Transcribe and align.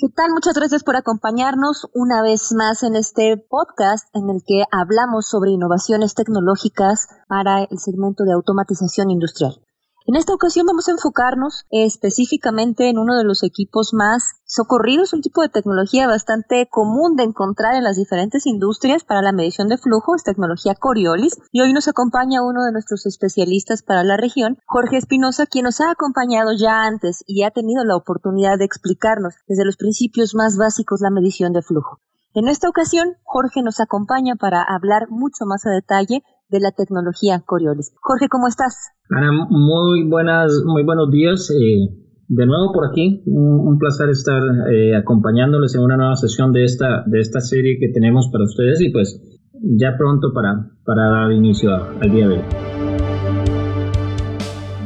¿Qué 0.00 0.08
tal? 0.08 0.30
Muchas 0.30 0.54
gracias 0.54 0.82
por 0.82 0.96
acompañarnos 0.96 1.86
una 1.92 2.22
vez 2.22 2.52
más 2.52 2.82
en 2.84 2.96
este 2.96 3.36
podcast 3.36 4.08
en 4.14 4.30
el 4.30 4.42
que 4.46 4.64
hablamos 4.72 5.28
sobre 5.28 5.50
innovaciones 5.50 6.14
tecnológicas 6.14 7.08
para 7.28 7.64
el 7.64 7.78
segmento 7.78 8.24
de 8.24 8.32
automatización 8.32 9.10
industrial. 9.10 9.60
En 10.06 10.16
esta 10.16 10.32
ocasión 10.32 10.64
vamos 10.64 10.88
a 10.88 10.92
enfocarnos 10.92 11.66
específicamente 11.70 12.88
en 12.88 12.96
uno 12.96 13.18
de 13.18 13.24
los 13.24 13.42
equipos 13.42 13.90
más 13.92 14.40
socorridos, 14.46 15.12
un 15.12 15.20
tipo 15.20 15.42
de 15.42 15.50
tecnología 15.50 16.08
bastante 16.08 16.68
común 16.70 17.16
de 17.16 17.24
encontrar 17.24 17.74
en 17.74 17.84
las 17.84 17.96
diferentes 17.96 18.46
industrias 18.46 19.04
para 19.04 19.20
la 19.20 19.32
medición 19.32 19.68
de 19.68 19.76
flujo, 19.76 20.16
es 20.16 20.24
tecnología 20.24 20.74
Coriolis. 20.74 21.36
Y 21.52 21.60
hoy 21.60 21.74
nos 21.74 21.86
acompaña 21.86 22.42
uno 22.42 22.64
de 22.64 22.72
nuestros 22.72 23.04
especialistas 23.04 23.82
para 23.82 24.02
la 24.02 24.16
región, 24.16 24.56
Jorge 24.64 24.96
Espinosa, 24.96 25.44
quien 25.44 25.64
nos 25.64 25.82
ha 25.82 25.90
acompañado 25.90 26.52
ya 26.58 26.82
antes 26.82 27.22
y 27.26 27.42
ha 27.42 27.50
tenido 27.50 27.84
la 27.84 27.96
oportunidad 27.96 28.56
de 28.56 28.64
explicarnos 28.64 29.34
desde 29.46 29.66
los 29.66 29.76
principios 29.76 30.34
más 30.34 30.56
básicos 30.56 31.02
la 31.02 31.10
medición 31.10 31.52
de 31.52 31.60
flujo. 31.60 32.00
En 32.32 32.48
esta 32.48 32.68
ocasión, 32.68 33.16
Jorge 33.24 33.60
nos 33.60 33.80
acompaña 33.80 34.36
para 34.36 34.62
hablar 34.62 35.10
mucho 35.10 35.44
más 35.46 35.66
a 35.66 35.70
detalle 35.70 36.22
de 36.50 36.60
la 36.60 36.72
tecnología 36.72 37.42
Coriolis. 37.46 37.92
Jorge, 38.00 38.28
¿cómo 38.28 38.48
estás? 38.48 38.90
Ana, 39.08 39.30
muy 39.48 40.08
buenas, 40.08 40.62
muy 40.64 40.82
buenos 40.82 41.10
días. 41.10 41.50
Eh, 41.50 41.88
de 42.28 42.46
nuevo 42.46 42.72
por 42.72 42.86
aquí, 42.86 43.22
un, 43.26 43.78
placer 43.78 44.10
estar 44.10 44.42
eh, 44.72 44.96
acompañándoles 44.96 45.74
en 45.74 45.82
una 45.82 45.96
nueva 45.96 46.16
sesión 46.16 46.52
de 46.52 46.64
esta, 46.64 47.02
de 47.06 47.20
esta 47.20 47.40
serie 47.40 47.78
que 47.80 47.88
tenemos 47.92 48.28
para 48.30 48.44
ustedes 48.44 48.80
y 48.80 48.90
pues 48.90 49.20
ya 49.52 49.96
pronto 49.96 50.32
para, 50.32 50.70
para 50.84 51.08
dar 51.10 51.32
inicio 51.32 51.74
al 51.74 52.10
día 52.10 52.28
de 52.28 52.34
hoy. 52.34 52.44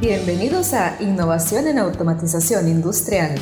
Bienvenidos 0.00 0.74
a 0.74 1.02
Innovación 1.02 1.66
en 1.66 1.78
Automatización 1.78 2.69
Industrial 2.69 3.34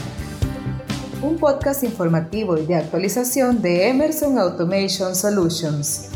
un 1.22 1.38
podcast 1.38 1.84
informativo 1.84 2.58
y 2.58 2.66
de 2.66 2.74
actualización 2.74 3.62
de 3.62 3.88
Emerson 3.88 4.38
Automation 4.38 5.14
Solutions. 5.14 6.10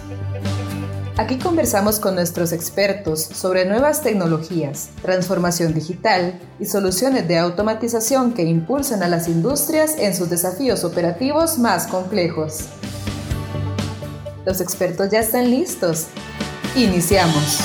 Aquí 1.19 1.39
conversamos 1.39 1.99
con 1.99 2.15
nuestros 2.15 2.53
expertos 2.53 3.23
sobre 3.23 3.65
nuevas 3.65 4.03
tecnologías, 4.03 4.91
transformación 5.01 5.73
digital 5.73 6.39
y 6.61 6.67
soluciones 6.67 7.27
de 7.27 7.39
automatización 7.39 8.35
que 8.35 8.43
impulsan 8.43 9.03
a 9.03 9.09
las 9.09 9.27
industrias 9.27 9.97
en 9.99 10.15
sus 10.15 10.29
desafíos 10.29 10.85
operativos 10.85 11.59
más 11.59 11.87
complejos. 11.87 12.69
Los 14.45 14.61
expertos 14.61 15.09
ya 15.11 15.21
están 15.21 15.51
listos. 15.51 16.09
Iniciamos. 16.77 17.61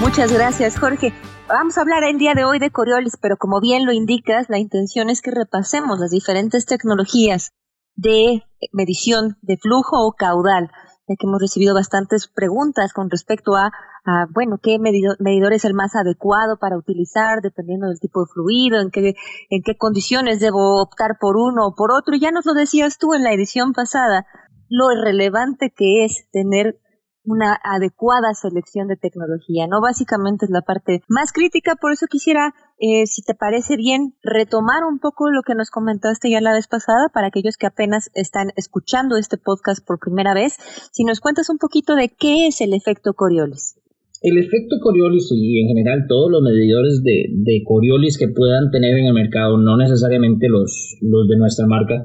Muchas 0.00 0.32
gracias, 0.32 0.76
Jorge. 0.76 1.14
Vamos 1.46 1.78
a 1.78 1.82
hablar 1.82 2.02
el 2.02 2.18
día 2.18 2.34
de 2.34 2.42
hoy 2.42 2.58
de 2.58 2.72
Coriolis, 2.72 3.16
pero 3.22 3.36
como 3.36 3.60
bien 3.60 3.86
lo 3.86 3.92
indicas, 3.92 4.46
la 4.48 4.58
intención 4.58 5.10
es 5.10 5.22
que 5.22 5.30
repasemos 5.30 6.00
las 6.00 6.10
diferentes 6.10 6.66
tecnologías 6.66 7.52
de 7.94 8.42
medición 8.72 9.36
de 9.42 9.58
flujo 9.58 10.04
o 10.04 10.12
caudal, 10.12 10.72
ya 11.10 11.16
que 11.18 11.26
hemos 11.26 11.40
recibido 11.40 11.74
bastantes 11.74 12.28
preguntas 12.28 12.92
con 12.92 13.10
respecto 13.10 13.56
a, 13.56 13.72
bueno, 14.32 14.58
qué 14.62 14.78
medidor, 14.78 15.52
es 15.52 15.64
el 15.64 15.74
más 15.74 15.96
adecuado 15.96 16.56
para 16.58 16.78
utilizar 16.78 17.42
dependiendo 17.42 17.88
del 17.88 17.98
tipo 17.98 18.20
de 18.20 18.30
fluido, 18.32 18.80
en 18.80 18.90
qué, 18.90 19.14
en 19.50 19.62
qué 19.64 19.76
condiciones 19.76 20.38
debo 20.38 20.80
optar 20.80 21.16
por 21.20 21.36
uno 21.36 21.66
o 21.66 21.74
por 21.74 21.90
otro. 21.90 22.14
Ya 22.14 22.30
nos 22.30 22.46
lo 22.46 22.54
decías 22.54 22.96
tú 22.96 23.12
en 23.14 23.24
la 23.24 23.32
edición 23.32 23.72
pasada, 23.72 24.24
lo 24.68 24.88
relevante 24.90 25.74
que 25.76 26.04
es 26.04 26.28
tener 26.30 26.78
una 27.24 27.58
adecuada 27.62 28.32
selección 28.34 28.86
de 28.86 28.96
tecnología, 28.96 29.66
¿no? 29.66 29.80
Básicamente 29.80 30.46
es 30.46 30.50
la 30.50 30.62
parte 30.62 31.02
más 31.08 31.32
crítica, 31.32 31.74
por 31.74 31.92
eso 31.92 32.06
quisiera, 32.06 32.54
eh, 32.80 33.06
si 33.06 33.20
te 33.20 33.34
parece 33.34 33.76
bien, 33.76 34.14
retomar 34.22 34.84
un 34.90 34.98
poco 34.98 35.30
lo 35.30 35.42
que 35.42 35.54
nos 35.54 35.68
comentaste 35.68 36.30
ya 36.30 36.40
la 36.40 36.54
vez 36.54 36.66
pasada 36.66 37.12
para 37.12 37.28
aquellos 37.28 37.58
que 37.58 37.66
apenas 37.66 38.08
están 38.14 38.52
escuchando 38.56 39.18
este 39.18 39.36
podcast 39.36 39.86
por 39.86 40.00
primera 40.00 40.32
vez, 40.32 40.56
si 40.90 41.04
nos 41.04 41.20
cuentas 41.20 41.50
un 41.50 41.58
poquito 41.58 41.94
de 41.94 42.08
qué 42.08 42.46
es 42.46 42.62
el 42.62 42.72
efecto 42.72 43.12
Coriolis. 43.12 43.76
El 44.22 44.38
efecto 44.38 44.76
Coriolis 44.80 45.28
y 45.30 45.60
en 45.60 45.68
general 45.68 46.06
todos 46.08 46.30
los 46.30 46.40
medidores 46.40 47.02
de, 47.04 47.62
Coriolis 47.64 48.16
que 48.16 48.28
puedan 48.28 48.70
tener 48.70 48.96
en 48.96 49.06
el 49.06 49.14
mercado, 49.14 49.58
no 49.58 49.76
necesariamente 49.76 50.48
los, 50.48 50.96
los 51.02 51.28
de 51.28 51.36
nuestra 51.36 51.66
marca, 51.66 52.02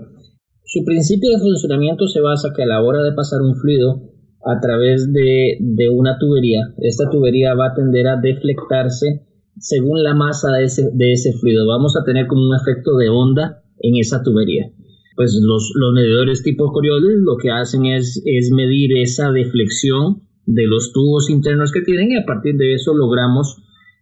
su 0.65 0.83
principio 0.83 1.31
de 1.31 1.39
funcionamiento 1.39 2.05
se 2.07 2.19
basa 2.19 2.51
que 2.53 2.63
a 2.63 2.67
la 2.67 2.83
hora 2.83 3.01
de 3.01 3.13
pasar 3.13 3.39
un 3.41 3.55
fluido, 3.55 4.11
a 4.45 4.59
través 4.59 5.11
de, 5.11 5.57
de, 5.59 5.89
una 5.89 6.17
tubería. 6.19 6.59
Esta 6.77 7.09
tubería 7.09 7.55
va 7.55 7.67
a 7.67 7.73
tender 7.73 8.07
a 8.07 8.19
deflectarse 8.21 9.25
según 9.59 10.03
la 10.03 10.13
masa 10.13 10.51
de 10.51 10.65
ese, 10.65 10.89
de 10.93 11.13
ese 11.13 11.33
fluido. 11.33 11.67
Vamos 11.67 11.95
a 11.97 12.03
tener 12.03 12.27
como 12.27 12.41
un 12.47 12.55
efecto 12.55 12.95
de 12.97 13.09
onda 13.09 13.63
en 13.79 13.95
esa 13.99 14.21
tubería. 14.23 14.71
Pues 15.15 15.39
los, 15.41 15.71
los 15.75 15.93
medidores 15.93 16.43
tipo 16.43 16.71
Coriolis 16.71 17.19
lo 17.19 17.37
que 17.37 17.51
hacen 17.51 17.85
es, 17.85 18.21
es 18.25 18.51
medir 18.51 18.97
esa 18.97 19.31
deflexión 19.31 20.21
de 20.45 20.67
los 20.67 20.91
tubos 20.91 21.29
internos 21.29 21.71
que 21.71 21.81
tienen 21.81 22.11
y 22.11 22.17
a 22.17 22.25
partir 22.25 22.55
de 22.55 22.73
eso 22.73 22.93
logramos 22.93 23.57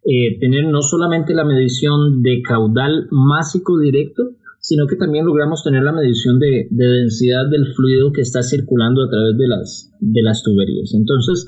eh, 0.05 0.37
tener 0.39 0.65
no 0.67 0.81
solamente 0.81 1.33
la 1.33 1.45
medición 1.45 2.21
de 2.21 2.41
caudal 2.41 3.07
másico 3.11 3.79
directo, 3.79 4.35
sino 4.59 4.87
que 4.87 4.95
también 4.95 5.25
logramos 5.25 5.63
tener 5.63 5.83
la 5.83 5.93
medición 5.93 6.39
de, 6.39 6.67
densidad 6.71 7.49
del 7.49 7.67
fluido 7.73 8.11
que 8.11 8.21
está 8.21 8.41
circulando 8.41 9.03
a 9.03 9.09
través 9.09 9.37
de 9.37 9.47
las, 9.47 9.91
de 9.99 10.21
las 10.23 10.43
tuberías. 10.43 10.93
Entonces, 10.93 11.45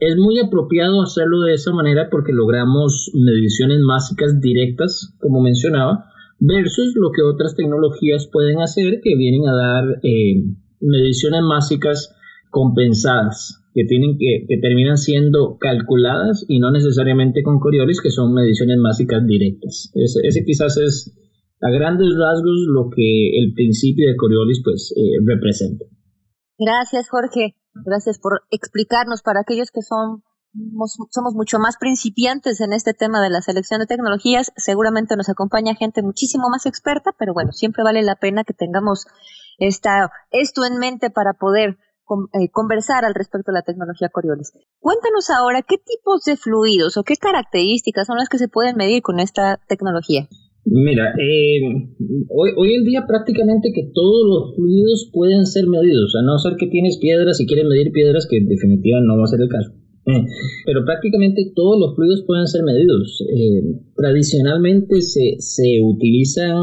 es 0.00 0.16
muy 0.16 0.38
apropiado 0.38 1.02
hacerlo 1.02 1.40
de 1.40 1.54
esa 1.54 1.72
manera 1.72 2.08
porque 2.10 2.32
logramos 2.32 3.10
mediciones 3.14 3.80
másicas 3.80 4.40
directas, 4.40 5.14
como 5.20 5.40
mencionaba, 5.40 6.06
versus 6.38 6.94
lo 6.96 7.10
que 7.12 7.22
otras 7.22 7.54
tecnologías 7.56 8.28
pueden 8.30 8.60
hacer 8.60 9.00
que 9.02 9.16
vienen 9.16 9.48
a 9.48 9.54
dar 9.54 9.84
eh, 10.02 10.44
mediciones 10.80 11.42
másicas 11.42 12.14
compensadas, 12.50 13.62
que, 13.74 13.84
tienen 13.84 14.18
que, 14.18 14.46
terminan 14.60 14.96
siendo 14.96 15.58
calculadas 15.58 16.44
y 16.48 16.58
no 16.58 16.70
necesariamente 16.70 17.42
con 17.42 17.58
Coriolis, 17.58 18.00
que 18.00 18.10
son 18.10 18.32
mediciones 18.32 18.78
másicas 18.78 19.26
directas. 19.26 19.90
ese 19.94 20.44
quizás 20.44 20.76
es 20.78 21.16
a 21.62 21.70
grandes 21.70 22.14
rasgos 22.16 22.66
lo 22.68 22.90
que 22.94 23.38
el 23.38 23.52
principio 23.54 24.08
de 24.08 24.16
Coriolis 24.16 24.60
pues 24.62 24.94
eh, 24.96 25.20
representa. 25.24 25.84
Gracias 26.58 27.08
Jorge, 27.10 27.54
gracias 27.84 28.18
por 28.18 28.42
explicarnos 28.50 29.22
para 29.22 29.40
aquellos 29.40 29.70
que 29.70 29.82
son 29.82 30.22
somos 31.10 31.34
mucho 31.34 31.58
más 31.58 31.76
principiantes 31.76 32.60
en 32.60 32.72
este 32.72 32.94
tema 32.94 33.20
de 33.20 33.30
la 33.30 33.42
selección 33.42 33.80
de 33.80 33.86
tecnologías, 33.86 34.52
seguramente 34.56 35.16
nos 35.16 35.28
acompaña 35.28 35.74
gente 35.74 36.02
muchísimo 36.02 36.48
más 36.48 36.64
experta, 36.64 37.10
pero 37.18 37.34
bueno, 37.34 37.52
siempre 37.52 37.84
vale 37.84 38.02
la 38.02 38.16
pena 38.16 38.42
que 38.42 38.54
tengamos 38.54 39.06
esta, 39.58 40.10
esto 40.30 40.64
en 40.64 40.78
mente 40.78 41.10
para 41.10 41.34
poder 41.34 41.78
eh, 42.32 42.50
conversar 42.50 43.04
al 43.04 43.14
respecto 43.14 43.50
de 43.50 43.58
la 43.58 43.62
tecnología 43.62 44.08
Coriolis. 44.08 44.52
Cuéntanos 44.78 45.28
ahora 45.30 45.62
qué 45.62 45.76
tipos 45.76 46.22
de 46.24 46.36
fluidos 46.36 46.96
o 46.96 47.02
qué 47.02 47.16
características 47.16 48.06
son 48.06 48.16
las 48.16 48.28
que 48.28 48.38
se 48.38 48.48
pueden 48.48 48.76
medir 48.76 49.02
con 49.02 49.18
esta 49.18 49.58
tecnología. 49.68 50.28
Mira, 50.68 51.14
eh, 51.14 51.62
hoy, 52.28 52.50
hoy 52.56 52.74
en 52.74 52.84
día 52.84 53.04
prácticamente 53.06 53.70
que 53.72 53.88
todos 53.94 54.26
los 54.26 54.56
fluidos 54.56 55.08
pueden 55.12 55.46
ser 55.46 55.68
medidos, 55.68 56.14
a 56.18 56.26
no 56.26 56.38
ser 56.38 56.56
que 56.58 56.66
tienes 56.66 56.98
piedras 56.98 57.40
y 57.40 57.46
quieres 57.46 57.66
medir 57.66 57.92
piedras, 57.92 58.26
que 58.28 58.38
en 58.38 58.48
definitiva 58.48 58.98
no 59.00 59.16
va 59.16 59.24
a 59.24 59.28
ser 59.28 59.42
el 59.42 59.48
caso. 59.48 59.70
Eh, 60.06 60.26
pero 60.66 60.84
prácticamente 60.84 61.52
todos 61.54 61.78
los 61.78 61.94
fluidos 61.94 62.24
pueden 62.26 62.48
ser 62.48 62.64
medidos. 62.64 63.22
Eh, 63.32 63.78
tradicionalmente 63.94 65.00
se, 65.02 65.36
se 65.38 65.78
utilizan 65.84 66.58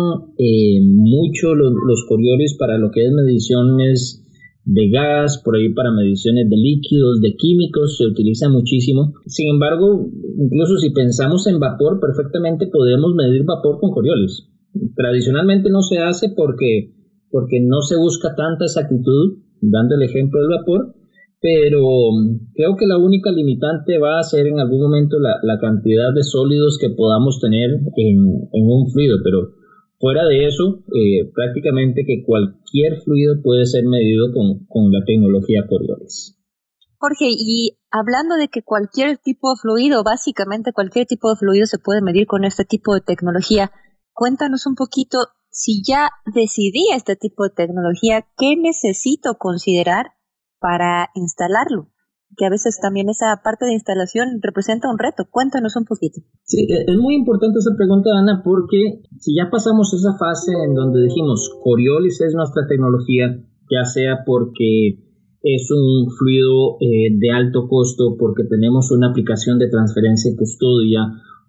mucho 0.83 1.55
los, 1.55 1.71
los 1.71 2.05
coriolis 2.05 2.57
para 2.59 2.77
lo 2.77 2.91
que 2.91 3.05
es 3.05 3.11
mediciones 3.13 4.22
de 4.65 4.89
gas, 4.89 5.41
por 5.43 5.55
ahí 5.55 5.73
para 5.73 5.91
mediciones 5.91 6.49
de 6.49 6.55
líquidos, 6.55 7.19
de 7.21 7.35
químicos, 7.35 7.97
se 7.97 8.05
utiliza 8.05 8.49
muchísimo. 8.49 9.13
Sin 9.25 9.49
embargo, 9.49 10.09
incluso 10.37 10.77
si 10.77 10.91
pensamos 10.91 11.47
en 11.47 11.59
vapor, 11.59 11.99
perfectamente 11.99 12.67
podemos 12.67 13.13
medir 13.15 13.43
vapor 13.43 13.79
con 13.79 13.91
Coriolis. 13.91 14.47
Tradicionalmente 14.95 15.69
no 15.69 15.81
se 15.81 15.99
hace 15.99 16.29
porque, 16.35 16.93
porque 17.29 17.59
no 17.61 17.81
se 17.81 17.97
busca 17.97 18.35
tanta 18.35 18.65
exactitud, 18.65 19.43
dando 19.61 19.95
el 19.95 20.03
ejemplo 20.03 20.39
del 20.39 20.57
vapor, 20.59 20.95
pero 21.41 21.83
creo 22.55 22.77
que 22.77 22.87
la 22.87 22.97
única 22.97 23.31
limitante 23.31 23.97
va 23.99 24.17
a 24.17 24.23
ser 24.23 24.47
en 24.47 24.59
algún 24.59 24.81
momento 24.81 25.19
la, 25.19 25.39
la 25.43 25.59
cantidad 25.59 26.13
de 26.15 26.23
sólidos 26.23 26.77
que 26.79 26.89
podamos 26.89 27.41
tener 27.41 27.69
en, 27.69 28.17
en 28.53 28.63
un 28.65 28.89
fluido, 28.89 29.17
pero 29.21 29.51
Fuera 30.03 30.27
de 30.27 30.47
eso, 30.47 30.83
eh, 30.93 31.31
prácticamente 31.33 32.03
que 32.05 32.25
cualquier 32.25 32.99
fluido 33.05 33.35
puede 33.41 33.65
ser 33.65 33.85
medido 33.85 34.33
con, 34.33 34.91
la 34.91 34.99
tecnología 35.05 35.61
Coriolis. 35.65 36.37
Jorge, 36.97 37.27
y 37.29 37.77
hablando 37.89 38.35
de 38.35 38.49
que 38.49 38.63
cualquier 38.63 39.17
tipo 39.17 39.51
de 39.51 39.61
fluido, 39.61 40.03
básicamente 40.03 40.73
cualquier 40.73 41.05
tipo 41.05 41.29
de 41.29 41.37
fluido 41.37 41.67
se 41.67 41.79
puede 41.79 42.01
medir 42.01 42.27
con 42.27 42.43
este 42.43 42.65
tipo 42.65 42.93
de 42.93 42.99
tecnología, 42.99 43.71
cuéntanos 44.11 44.67
un 44.67 44.75
poquito, 44.75 45.19
si 45.49 45.81
ya 45.87 46.09
decidí 46.35 46.83
este 46.93 47.15
tipo 47.15 47.45
de 47.45 47.55
tecnología, 47.55 48.27
¿qué 48.37 48.57
necesito 48.57 49.35
considerar 49.39 50.07
para 50.59 51.11
instalarlo? 51.15 51.92
Que 52.37 52.45
a 52.45 52.49
veces 52.49 52.79
también 52.81 53.09
esa 53.09 53.41
parte 53.43 53.65
de 53.65 53.73
instalación 53.73 54.39
representa 54.41 54.89
un 54.89 54.97
reto. 54.97 55.25
Cuéntanos 55.29 55.75
un 55.75 55.85
poquito. 55.85 56.21
Sí, 56.43 56.65
e, 56.69 56.91
es 56.91 56.97
muy 56.97 57.15
importante 57.15 57.59
esa 57.59 57.75
pregunta, 57.75 58.09
Ana, 58.15 58.41
porque 58.43 59.03
si 59.19 59.35
ya 59.35 59.49
pasamos 59.49 59.93
esa 59.93 60.17
fase 60.17 60.51
en 60.53 60.73
donde 60.73 61.03
dijimos 61.03 61.49
Coriolis 61.63 62.21
es 62.21 62.33
nuestra 62.35 62.67
tecnología, 62.67 63.39
ya 63.69 63.83
sea 63.85 64.23
porque 64.25 64.99
es 65.43 65.69
un 65.71 66.09
fluido 66.09 66.77
eh, 66.79 67.11
de 67.11 67.31
alto 67.31 67.67
costo, 67.67 68.15
porque 68.17 68.43
tenemos 68.45 68.91
una 68.91 69.09
aplicación 69.09 69.59
de 69.59 69.69
transferencia 69.69 70.31
y 70.31 70.37
custodia, 70.37 71.01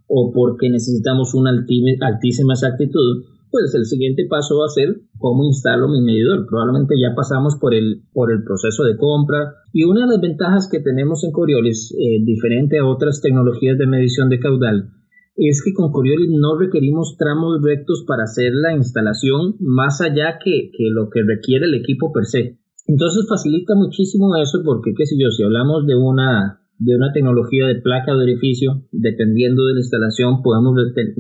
o 0.07 0.33
porque 0.35 0.69
necesitamos 0.69 1.35
una 1.35 1.51
altísima 1.51 2.53
exactitud, 2.53 3.25
pues 3.55 3.73
el 3.77 3.85
siguiente 3.85 4.27
paso 4.29 4.59
va 4.59 4.67
a 4.67 4.75
ser 4.75 4.99
cómo 5.17 5.45
instalo 5.45 5.87
mi 5.87 6.03
medidor. 6.03 6.45
Probablemente 6.51 6.97
ya 6.99 7.15
pasamos 7.15 7.55
por 7.61 7.73
el, 7.73 8.03
por 8.13 8.33
el 8.33 8.43
proceso 8.43 8.83
de 8.83 8.97
compra. 8.99 9.63
Y 9.73 9.85
una 9.85 10.01
de 10.01 10.11
las 10.11 10.21
ventajas 10.21 10.69
que 10.69 10.81
tenemos 10.81 11.23
en 11.23 11.31
Coriolis, 11.31 11.95
eh, 11.95 12.19
diferente 12.25 12.81
a 12.81 12.85
otras 12.85 13.21
tecnologías 13.23 13.79
de 13.79 13.87
medición 13.87 14.29
de 14.29 14.41
caudal, 14.41 14.91
es 15.37 15.63
que 15.65 15.73
con 15.73 15.93
Coriolis 15.93 16.35
no 16.35 16.59
requerimos 16.59 17.15
tramos 17.17 17.63
rectos 17.63 18.03
para 18.09 18.25
hacer 18.25 18.51
la 18.55 18.75
instalación 18.75 19.55
más 19.61 20.01
allá 20.01 20.41
que, 20.43 20.73
que 20.77 20.91
lo 20.91 21.09
que 21.09 21.23
requiere 21.23 21.67
el 21.67 21.75
equipo 21.75 22.11
per 22.11 22.25
se. 22.25 22.59
Entonces 22.89 23.27
facilita 23.29 23.77
muchísimo 23.77 24.35
eso 24.35 24.63
porque, 24.65 24.95
qué 24.99 25.07
sé 25.07 25.15
yo, 25.17 25.31
si 25.31 25.45
hablamos 25.45 25.87
de 25.87 25.95
una 25.95 26.64
de 26.79 26.97
una 26.97 27.13
tecnología 27.13 27.67
de 27.67 27.81
placa 27.81 28.15
de 28.15 28.25
orificio, 28.25 28.83
dependiendo 28.91 29.67
de 29.67 29.75
la 29.75 29.81
instalación, 29.81 30.43
podemos 30.43 30.75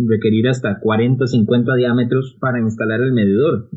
requerir 0.08 0.48
hasta 0.48 0.80
40 0.80 1.26
50 1.26 1.74
diámetros 1.76 2.36
para 2.40 2.60
instalar 2.60 3.00
el 3.00 3.12
medidor. 3.12 3.68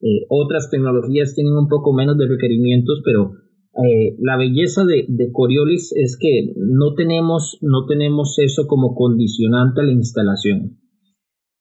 Eh, 0.00 0.26
otras 0.28 0.70
tecnologías 0.70 1.34
tienen 1.34 1.54
un 1.54 1.68
poco 1.68 1.92
menos 1.92 2.16
de 2.18 2.28
requerimientos, 2.28 3.02
pero 3.04 3.32
eh, 3.84 4.16
la 4.20 4.38
belleza 4.38 4.84
de, 4.84 5.04
de, 5.08 5.30
Coriolis 5.32 5.92
es 5.94 6.16
que 6.18 6.54
no 6.56 6.94
tenemos, 6.94 7.58
no 7.60 7.84
tenemos 7.86 8.38
eso 8.38 8.66
como 8.66 8.94
condicionante 8.94 9.82
a 9.82 9.84
la 9.84 9.92
instalación. 9.92 10.78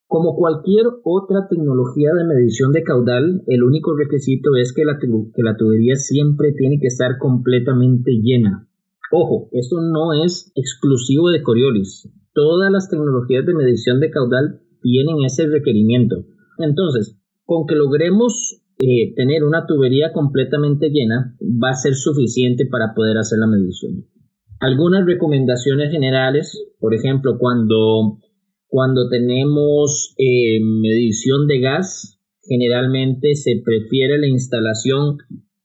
Como 0.07 0.35
cualquier 0.35 0.85
otra 1.03 1.47
tecnología 1.49 2.11
de 2.13 2.23
medición 2.23 2.71
de 2.71 2.83
caudal, 2.83 3.41
el 3.47 3.63
único 3.63 3.97
requisito 3.97 4.55
es 4.55 4.71
que 4.71 4.85
la, 4.85 4.97
que 4.99 5.43
la 5.43 5.57
tubería 5.57 5.95
siempre 5.95 6.53
tiene 6.57 6.79
que 6.79 6.87
estar 6.87 7.17
completamente 7.17 8.11
llena. 8.21 8.69
Ojo, 9.11 9.49
esto 9.51 9.77
no 9.81 10.13
es 10.13 10.51
exclusivo 10.55 11.29
de 11.29 11.43
Coriolis. 11.43 12.09
Todas 12.33 12.71
las 12.71 12.89
tecnologías 12.89 13.45
de 13.45 13.53
medición 13.53 13.99
de 13.99 14.09
caudal 14.09 14.61
tienen 14.81 15.23
ese 15.25 15.47
requerimiento. 15.47 16.25
Entonces, 16.57 17.17
con 17.43 17.65
que 17.67 17.75
logremos 17.75 18.61
eh, 18.79 19.13
tener 19.15 19.43
una 19.43 19.65
tubería 19.65 20.11
completamente 20.11 20.89
llena, 20.89 21.35
va 21.41 21.69
a 21.69 21.75
ser 21.75 21.95
suficiente 21.95 22.65
para 22.65 22.93
poder 22.93 23.17
hacer 23.17 23.39
la 23.39 23.47
medición. 23.47 24.05
Algunas 24.59 25.05
recomendaciones 25.05 25.91
generales, 25.91 26.61
por 26.79 26.93
ejemplo, 26.93 27.37
cuando, 27.37 28.19
cuando 28.67 29.09
tenemos 29.09 30.13
eh, 30.17 30.59
medición 30.61 31.47
de 31.47 31.59
gas, 31.59 32.19
generalmente 32.41 33.35
se 33.35 33.61
prefiere 33.63 34.17
la 34.17 34.27
instalación 34.27 35.17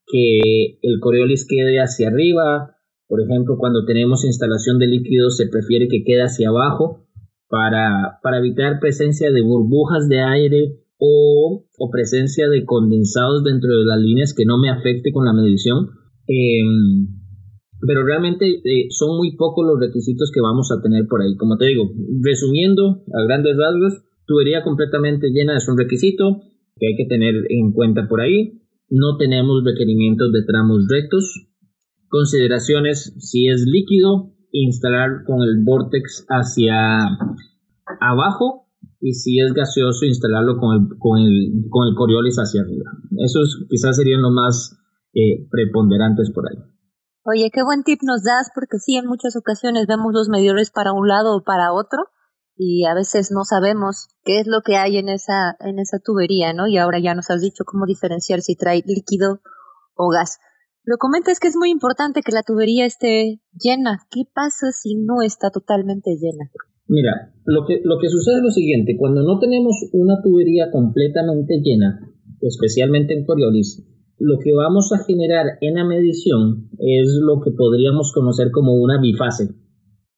que 0.06 0.78
el 0.82 0.98
Coriolis 1.00 1.46
quede 1.48 1.78
hacia 1.78 2.08
arriba 2.08 2.76
por 3.10 3.20
ejemplo, 3.20 3.58
cuando 3.58 3.84
tenemos 3.84 4.24
instalación 4.24 4.78
de 4.78 4.86
líquidos 4.86 5.36
se 5.36 5.48
prefiere 5.48 5.88
que 5.88 6.04
quede 6.04 6.22
hacia 6.22 6.48
abajo 6.48 7.08
para, 7.48 8.20
evitar 8.38 8.78
presencia 8.78 9.32
de 9.32 9.42
burbujas 9.42 10.08
de 10.08 10.20
aire 10.20 10.78
o, 10.96 11.66
o, 11.76 11.90
presencia 11.90 12.48
de 12.48 12.64
condensados 12.64 13.42
dentro 13.42 13.68
de 13.68 13.84
las 13.84 13.98
líneas 13.98 14.32
que 14.32 14.46
no 14.46 14.58
me 14.58 14.70
afecte 14.70 15.10
con 15.12 15.24
la 15.24 15.32
medición. 15.32 15.88
Em, 16.28 17.08
pero 17.84 18.06
realmente 18.06 18.46
eh, 18.46 18.86
son 18.90 19.16
muy 19.16 19.36
pocos 19.36 19.66
los 19.66 19.80
requisitos 19.80 20.30
que 20.32 20.40
vamos 20.40 20.70
a 20.70 20.80
tener 20.80 21.08
por 21.08 21.20
ahí. 21.20 21.34
Como 21.36 21.56
te 21.56 21.66
digo, 21.66 21.90
resumiendo 22.22 23.02
a 23.12 23.24
grandes 23.26 23.56
rasgos, 23.56 24.04
tubería 24.24 24.62
completamente 24.62 25.30
llena 25.32 25.56
es 25.56 25.68
un 25.68 25.76
requisito 25.76 26.42
que 26.76 26.86
hay 26.86 26.96
que 26.96 27.06
tener 27.06 27.34
en 27.48 27.72
cuenta 27.72 28.06
por 28.06 28.20
ahí. 28.20 28.60
No 28.88 29.16
tenemos 29.18 29.64
requerimientos 29.64 30.30
de 30.32 30.44
tramos 30.46 30.86
rectos, 30.88 31.49
Consideraciones, 32.10 33.14
si 33.18 33.48
es 33.48 33.62
líquido, 33.66 34.34
instalar 34.50 35.22
con 35.24 35.42
el 35.42 35.62
vortex 35.64 36.26
hacia 36.28 37.06
abajo 38.00 38.66
y 39.00 39.14
si 39.14 39.38
es 39.38 39.52
gaseoso, 39.52 40.04
instalarlo 40.04 40.58
con 40.58 40.74
el, 40.74 40.98
con 40.98 41.20
el, 41.20 41.68
con 41.70 41.86
el 41.86 41.94
Coriolis 41.94 42.36
hacia 42.36 42.62
arriba. 42.62 42.90
Esos 43.16 43.64
quizás 43.70 43.96
serían 43.96 44.22
los 44.22 44.32
más 44.32 44.76
eh, 45.14 45.46
preponderantes 45.50 46.32
por 46.32 46.50
ahí. 46.50 46.58
Oye, 47.22 47.50
qué 47.52 47.62
buen 47.62 47.84
tip 47.84 48.00
nos 48.02 48.24
das, 48.24 48.50
porque 48.54 48.78
sí, 48.78 48.96
en 48.96 49.06
muchas 49.06 49.36
ocasiones 49.36 49.86
vemos 49.86 50.12
los 50.12 50.28
medidores 50.28 50.72
para 50.72 50.92
un 50.92 51.06
lado 51.06 51.36
o 51.36 51.44
para 51.44 51.72
otro 51.72 52.10
y 52.56 52.86
a 52.86 52.94
veces 52.94 53.30
no 53.30 53.44
sabemos 53.44 54.08
qué 54.24 54.40
es 54.40 54.46
lo 54.48 54.62
que 54.62 54.76
hay 54.76 54.98
en 54.98 55.08
esa, 55.08 55.56
en 55.60 55.78
esa 55.78 55.98
tubería, 55.98 56.52
¿no? 56.52 56.66
Y 56.66 56.76
ahora 56.76 56.98
ya 56.98 57.14
nos 57.14 57.30
has 57.30 57.40
dicho 57.40 57.64
cómo 57.64 57.86
diferenciar 57.86 58.40
si 58.40 58.56
trae 58.56 58.82
líquido 58.84 59.40
o 59.94 60.10
gas. 60.10 60.38
Lo 60.84 60.96
comenta 60.96 61.30
es 61.30 61.40
que 61.40 61.48
es 61.48 61.56
muy 61.56 61.70
importante 61.70 62.22
que 62.22 62.32
la 62.32 62.42
tubería 62.42 62.86
esté 62.86 63.40
llena. 63.52 63.98
¿Qué 64.10 64.22
pasa 64.32 64.72
si 64.72 64.96
no 64.96 65.22
está 65.22 65.50
totalmente 65.50 66.16
llena? 66.16 66.50
Mira, 66.88 67.32
lo 67.44 67.66
que, 67.66 67.80
lo 67.84 67.98
que 68.00 68.08
sucede 68.08 68.36
es 68.38 68.42
lo 68.42 68.50
siguiente, 68.50 68.96
cuando 68.98 69.22
no 69.22 69.38
tenemos 69.38 69.76
una 69.92 70.20
tubería 70.22 70.70
completamente 70.72 71.60
llena, 71.62 72.00
especialmente 72.40 73.14
en 73.14 73.24
Coriolis, 73.24 73.86
lo 74.18 74.38
que 74.42 74.52
vamos 74.52 74.90
a 74.92 75.04
generar 75.04 75.46
en 75.60 75.74
la 75.76 75.84
medición 75.84 76.68
es 76.78 77.18
lo 77.22 77.40
que 77.40 77.52
podríamos 77.52 78.12
conocer 78.12 78.50
como 78.50 78.74
una 78.74 79.00
bifase, 79.00 79.54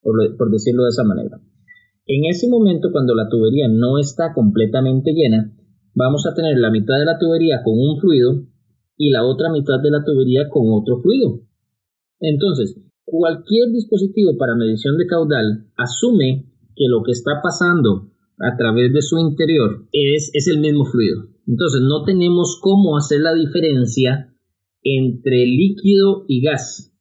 por 0.02 0.50
decirlo 0.50 0.84
de 0.84 0.88
esa 0.88 1.04
manera. 1.04 1.40
En 2.06 2.24
ese 2.24 2.48
momento, 2.48 2.88
cuando 2.90 3.14
la 3.14 3.28
tubería 3.28 3.68
no 3.68 3.98
está 3.98 4.32
completamente 4.34 5.12
llena, 5.12 5.52
vamos 5.94 6.26
a 6.26 6.34
tener 6.34 6.58
la 6.58 6.70
mitad 6.70 6.98
de 6.98 7.04
la 7.04 7.18
tubería 7.18 7.62
con 7.62 7.74
un 7.78 8.00
fluido 8.00 8.46
y 8.96 9.10
la 9.10 9.24
otra 9.24 9.50
mitad 9.50 9.80
de 9.82 9.90
la 9.90 10.04
tubería 10.04 10.48
con 10.48 10.64
otro 10.70 11.00
fluido. 11.00 11.40
Entonces, 12.20 12.80
cualquier 13.04 13.70
dispositivo 13.72 14.36
para 14.38 14.56
medición 14.56 14.96
de 14.96 15.06
caudal 15.06 15.66
asume 15.76 16.46
que 16.74 16.84
lo 16.88 17.02
que 17.02 17.12
está 17.12 17.40
pasando 17.42 18.10
a 18.38 18.56
través 18.56 18.92
de 18.92 19.02
su 19.02 19.18
interior 19.18 19.86
es, 19.92 20.30
es 20.34 20.48
el 20.48 20.60
mismo 20.60 20.84
fluido. 20.84 21.28
Entonces, 21.46 21.82
no 21.82 22.04
tenemos 22.04 22.58
cómo 22.60 22.96
hacer 22.96 23.20
la 23.20 23.34
diferencia 23.34 24.32
entre 24.82 25.46
líquido 25.46 26.24
y 26.28 26.42
gas. 26.42 26.92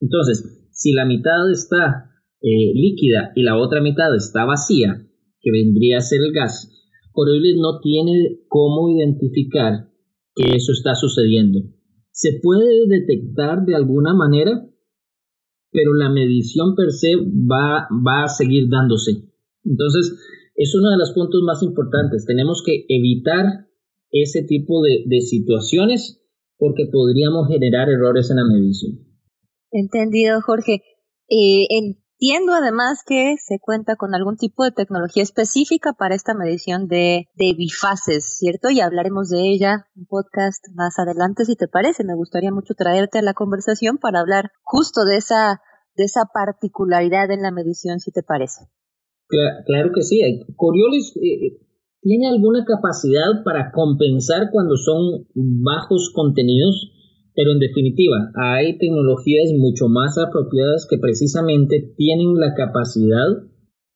Entonces, 0.00 0.68
si 0.72 0.92
la 0.92 1.04
mitad 1.04 1.50
está 1.50 2.10
eh, 2.40 2.72
líquida 2.74 3.32
y 3.36 3.42
la 3.42 3.58
otra 3.58 3.80
mitad 3.80 4.14
está 4.14 4.44
vacía, 4.44 5.06
que 5.40 5.50
vendría 5.50 5.98
a 5.98 6.00
ser 6.00 6.20
el 6.20 6.32
gas, 6.32 6.70
Coriolis 7.12 7.56
no 7.56 7.80
tiene 7.80 8.40
cómo 8.48 8.88
identificar 8.90 9.91
que 10.34 10.56
eso 10.56 10.72
está 10.72 10.94
sucediendo. 10.94 11.60
Se 12.10 12.40
puede 12.42 12.86
detectar 12.88 13.64
de 13.64 13.74
alguna 13.74 14.14
manera, 14.14 14.68
pero 15.70 15.94
la 15.94 16.10
medición 16.10 16.74
per 16.74 16.90
se 16.92 17.14
va, 17.16 17.88
va 18.06 18.24
a 18.24 18.28
seguir 18.28 18.68
dándose. 18.68 19.12
Entonces, 19.64 20.18
es 20.54 20.74
uno 20.74 20.90
de 20.90 20.98
los 20.98 21.12
puntos 21.12 21.40
más 21.44 21.62
importantes. 21.62 22.26
Tenemos 22.26 22.62
que 22.64 22.84
evitar 22.88 23.66
ese 24.10 24.42
tipo 24.42 24.82
de, 24.82 25.04
de 25.06 25.20
situaciones 25.20 26.22
porque 26.58 26.86
podríamos 26.92 27.48
generar 27.48 27.88
errores 27.88 28.30
en 28.30 28.36
la 28.36 28.44
medición. 28.44 29.00
Entendido, 29.70 30.40
Jorge. 30.42 30.82
Eh, 31.28 31.66
Entiendo 32.22 32.52
además 32.54 33.02
que 33.04 33.34
se 33.36 33.58
cuenta 33.58 33.96
con 33.96 34.14
algún 34.14 34.36
tipo 34.36 34.62
de 34.62 34.70
tecnología 34.70 35.24
específica 35.24 35.92
para 35.92 36.14
esta 36.14 36.34
medición 36.34 36.86
de, 36.86 37.26
de 37.34 37.54
bifases, 37.58 38.38
¿cierto? 38.38 38.70
Y 38.70 38.78
hablaremos 38.78 39.28
de 39.28 39.50
ella 39.50 39.86
en 39.96 40.06
podcast 40.06 40.64
más 40.76 41.00
adelante, 41.00 41.44
si 41.44 41.56
te 41.56 41.66
parece. 41.66 42.04
Me 42.04 42.14
gustaría 42.14 42.52
mucho 42.52 42.74
traerte 42.74 43.18
a 43.18 43.22
la 43.22 43.34
conversación 43.34 43.98
para 43.98 44.20
hablar 44.20 44.52
justo 44.62 45.04
de 45.04 45.16
esa, 45.16 45.62
de 45.96 46.04
esa 46.04 46.26
particularidad 46.32 47.28
en 47.32 47.42
la 47.42 47.50
medición, 47.50 47.98
si 47.98 48.12
te 48.12 48.22
parece. 48.22 48.66
Claro, 49.26 49.90
que 49.92 50.02
sí. 50.02 50.20
Coriolis 50.54 51.16
eh, 51.16 51.58
tiene 52.02 52.28
alguna 52.28 52.64
capacidad 52.64 53.42
para 53.44 53.72
compensar 53.72 54.50
cuando 54.52 54.76
son 54.76 55.26
bajos 55.34 56.12
contenidos 56.14 56.91
pero 57.34 57.52
en 57.52 57.58
definitiva, 57.58 58.30
hay 58.34 58.78
tecnologías 58.78 59.52
mucho 59.56 59.88
más 59.88 60.18
apropiadas 60.18 60.86
que 60.88 60.98
precisamente 60.98 61.94
tienen 61.96 62.34
la 62.36 62.54
capacidad, 62.54 63.48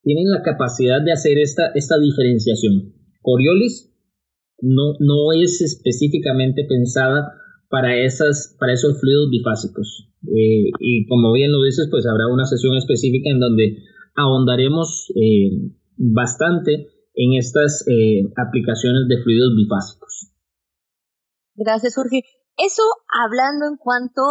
tienen 0.02 0.30
la 0.30 0.42
capacidad 0.42 1.04
de 1.04 1.12
hacer 1.12 1.38
esta, 1.38 1.68
esta 1.74 1.98
diferenciación. 1.98 2.94
Coriolis 3.20 3.92
no, 4.60 4.94
no 5.00 5.32
es 5.32 5.60
específicamente 5.60 6.64
pensada 6.64 7.32
para, 7.68 7.98
esas, 7.98 8.56
para 8.58 8.72
esos 8.72 8.98
fluidos 9.00 9.28
bifásicos. 9.30 10.08
Eh, 10.22 10.70
y 10.80 11.06
como 11.06 11.32
bien 11.32 11.52
lo 11.52 11.62
dices, 11.62 11.88
pues 11.90 12.06
habrá 12.06 12.28
una 12.28 12.46
sesión 12.46 12.76
específica 12.76 13.30
en 13.30 13.40
donde 13.40 13.78
ahondaremos 14.14 15.12
eh, 15.14 15.72
bastante 15.96 16.88
en 17.14 17.34
estas 17.34 17.84
eh, 17.88 18.30
aplicaciones 18.36 19.08
de 19.08 19.22
fluidos 19.22 19.54
bifásicos. 19.56 20.32
Gracias, 21.54 21.94
Jorge. 21.94 22.22
Eso 22.58 22.82
hablando 23.08 23.66
en 23.66 23.76
cuanto 23.76 24.22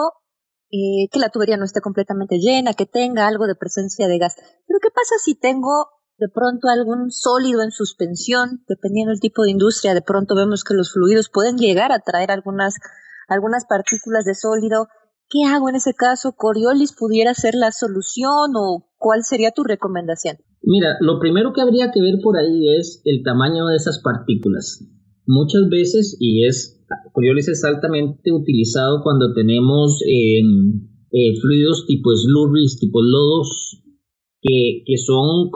eh, 0.71 1.07
que 1.11 1.19
la 1.19 1.29
tubería 1.29 1.57
no 1.57 1.65
esté 1.65 1.81
completamente 1.81 2.39
llena, 2.39 2.73
que 2.73 2.85
tenga 2.85 3.27
algo 3.27 3.47
de 3.47 3.55
presencia 3.55 4.07
de 4.07 4.17
gas. 4.17 4.35
Pero 4.67 4.79
¿qué 4.81 4.89
pasa 4.89 5.15
si 5.23 5.35
tengo 5.35 5.89
de 6.17 6.29
pronto 6.29 6.69
algún 6.69 7.11
sólido 7.11 7.61
en 7.61 7.71
suspensión, 7.71 8.63
dependiendo 8.67 9.11
del 9.11 9.19
tipo 9.19 9.43
de 9.43 9.51
industria, 9.51 9.93
de 9.93 10.01
pronto 10.01 10.35
vemos 10.35 10.63
que 10.63 10.73
los 10.73 10.93
fluidos 10.93 11.29
pueden 11.29 11.57
llegar 11.57 11.91
a 11.91 11.99
traer 11.99 12.31
algunas, 12.31 12.75
algunas 13.27 13.65
partículas 13.65 14.25
de 14.25 14.33
sólido. 14.33 14.87
¿Qué 15.29 15.43
hago 15.45 15.69
en 15.69 15.75
ese 15.75 15.93
caso? 15.93 16.33
¿Coriolis 16.33 16.93
pudiera 16.93 17.33
ser 17.33 17.55
la 17.55 17.71
solución 17.71 18.53
o 18.55 18.89
cuál 18.97 19.23
sería 19.23 19.51
tu 19.51 19.63
recomendación? 19.63 20.37
Mira, 20.61 20.97
lo 20.99 21.19
primero 21.19 21.51
que 21.53 21.61
habría 21.61 21.91
que 21.91 22.01
ver 22.01 22.15
por 22.23 22.37
ahí 22.37 22.75
es 22.77 23.01
el 23.05 23.21
tamaño 23.23 23.67
de 23.67 23.75
esas 23.75 23.99
partículas. 23.99 24.83
Muchas 25.27 25.69
veces, 25.69 26.15
y 26.19 26.47
es, 26.47 26.85
Coriolis 27.15 27.47
es 27.47 27.63
altamente 27.63 28.29
utilizado 28.33 28.99
cuando 29.01 29.33
tenemos 29.33 30.01
em, 30.05 30.81
eh, 31.13 31.39
fluidos 31.39 31.85
tipo 31.87 32.11
slurries, 32.13 32.77
tipo 32.77 33.01
lodos, 33.01 33.81
que, 34.41 34.97
son 34.97 35.49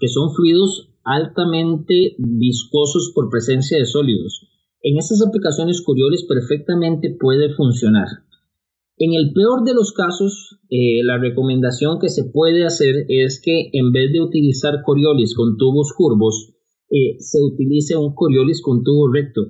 que 0.00 0.08
son 0.08 0.32
fluidos 0.32 0.92
altamente 1.02 2.14
viscosos 2.18 3.10
por 3.12 3.30
presencia 3.30 3.78
de 3.78 3.84
sólidos. 3.84 4.46
En 4.80 4.96
estas 4.96 5.26
aplicaciones 5.26 5.82
Coriolis 5.82 6.24
perfectamente 6.24 7.16
puede 7.18 7.52
funcionar. 7.54 8.06
En 8.96 9.12
el 9.12 9.32
peor 9.32 9.64
de 9.64 9.74
los 9.74 9.92
casos, 9.92 10.60
eh, 10.70 11.02
la 11.02 11.18
recomendación 11.18 11.98
que 11.98 12.08
se 12.08 12.30
puede 12.30 12.64
hacer 12.64 13.06
es 13.08 13.42
que 13.44 13.70
en 13.72 13.90
vez 13.90 14.12
de 14.12 14.20
utilizar 14.20 14.82
Coriolis 14.84 15.34
con 15.34 15.56
tubos 15.56 15.92
curvos, 15.96 16.54
eh, 16.90 17.16
se 17.18 17.42
utilice 17.42 17.96
un 17.96 18.14
Coriolis 18.14 18.62
con 18.62 18.84
tubo 18.84 19.12
recto. 19.12 19.40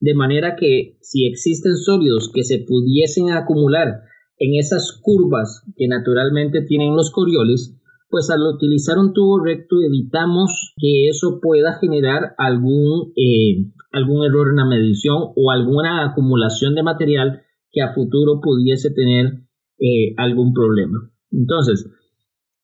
De 0.00 0.14
manera 0.14 0.56
que 0.56 0.96
si 1.00 1.26
existen 1.26 1.76
sólidos 1.76 2.30
que 2.32 2.44
se 2.44 2.64
pudiesen 2.66 3.30
acumular 3.30 4.02
en 4.38 4.54
esas 4.58 4.98
curvas 5.02 5.64
que 5.76 5.88
naturalmente 5.88 6.62
tienen 6.62 6.94
los 6.94 7.10
Coriolis, 7.10 7.74
pues 8.08 8.30
al 8.30 8.42
utilizar 8.42 8.98
un 8.98 9.12
tubo 9.12 9.44
recto 9.44 9.76
evitamos 9.84 10.72
que 10.76 11.08
eso 11.08 11.40
pueda 11.42 11.74
generar 11.74 12.34
algún, 12.38 13.12
eh, 13.16 13.70
algún 13.92 14.24
error 14.24 14.48
en 14.50 14.56
la 14.56 14.64
medición 14.64 15.32
o 15.36 15.50
alguna 15.50 16.10
acumulación 16.10 16.74
de 16.74 16.82
material 16.82 17.42
que 17.70 17.82
a 17.82 17.92
futuro 17.92 18.40
pudiese 18.40 18.90
tener 18.90 19.44
eh, 19.78 20.14
algún 20.16 20.52
problema. 20.54 21.10
Entonces, 21.30 21.86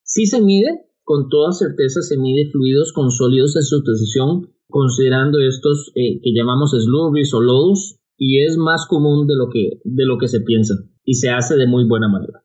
si 0.01 0.25
se 0.25 0.41
mide, 0.41 0.85
con 1.03 1.29
toda 1.29 1.51
certeza 1.51 2.01
se 2.01 2.17
mide 2.17 2.49
fluidos 2.51 2.91
con 2.93 3.11
sólidos 3.11 3.55
en 3.55 3.63
sustitución, 3.63 4.54
considerando 4.67 5.39
estos 5.39 5.91
eh, 5.95 6.19
que 6.21 6.31
llamamos 6.35 6.71
slurries 6.71 7.33
o 7.33 7.41
lodos, 7.41 7.99
y 8.17 8.45
es 8.45 8.57
más 8.57 8.85
común 8.87 9.27
de 9.27 9.35
lo, 9.35 9.49
que, 9.51 9.81
de 9.83 10.05
lo 10.05 10.17
que 10.17 10.27
se 10.27 10.41
piensa 10.41 10.75
y 11.03 11.15
se 11.15 11.29
hace 11.29 11.55
de 11.55 11.67
muy 11.67 11.87
buena 11.87 12.07
manera. 12.07 12.43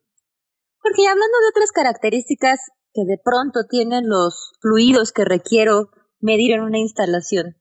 Porque 0.82 1.06
hablando 1.06 1.36
de 1.42 1.50
otras 1.50 1.72
características 1.72 2.58
que 2.92 3.02
de 3.06 3.18
pronto 3.22 3.60
tienen 3.68 4.08
los 4.08 4.52
fluidos 4.60 5.12
que 5.12 5.24
requiero 5.24 5.90
medir 6.20 6.52
en 6.52 6.62
una 6.62 6.78
instalación, 6.78 7.56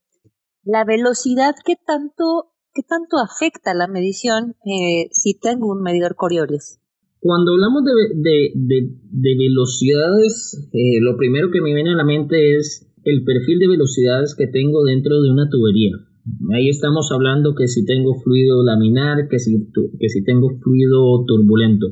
la 0.63 0.83
velocidad 0.85 1.55
que 1.63 1.75
tanto, 1.75 2.51
que 2.73 2.81
tanto 2.83 3.17
afecta 3.17 3.73
la 3.73 3.87
medición 3.87 4.55
eh, 4.65 5.09
si 5.11 5.37
tengo 5.39 5.67
un 5.71 5.81
medidor 5.81 6.15
Coriolis. 6.15 6.79
Cuando 7.21 7.51
hablamos 7.51 7.83
de, 7.83 8.53
de, 8.55 9.35
velocidades, 9.37 10.69
eh, 10.71 11.01
lo 11.01 11.17
primero 11.17 11.49
que 11.51 11.61
me 11.61 11.73
viene 11.73 11.91
a 11.91 11.97
la 11.97 12.05
mente 12.05 12.55
es 12.55 12.88
el 13.09 13.23
perfil 13.23 13.59
de 13.59 13.67
velocidades 13.67 14.35
que 14.35 14.47
tengo 14.47 14.83
dentro 14.83 15.21
de 15.21 15.31
una 15.31 15.49
tubería. 15.49 15.91
Ahí 16.53 16.69
estamos 16.69 17.11
hablando 17.11 17.55
que 17.55 17.67
si 17.67 17.85
tengo 17.85 18.15
fluido 18.21 18.63
laminar, 18.63 19.27
que 19.29 19.39
si, 19.39 19.67
que 19.99 20.09
si 20.09 20.23
tengo 20.23 20.49
fluido 20.61 21.25
turbulento. 21.25 21.87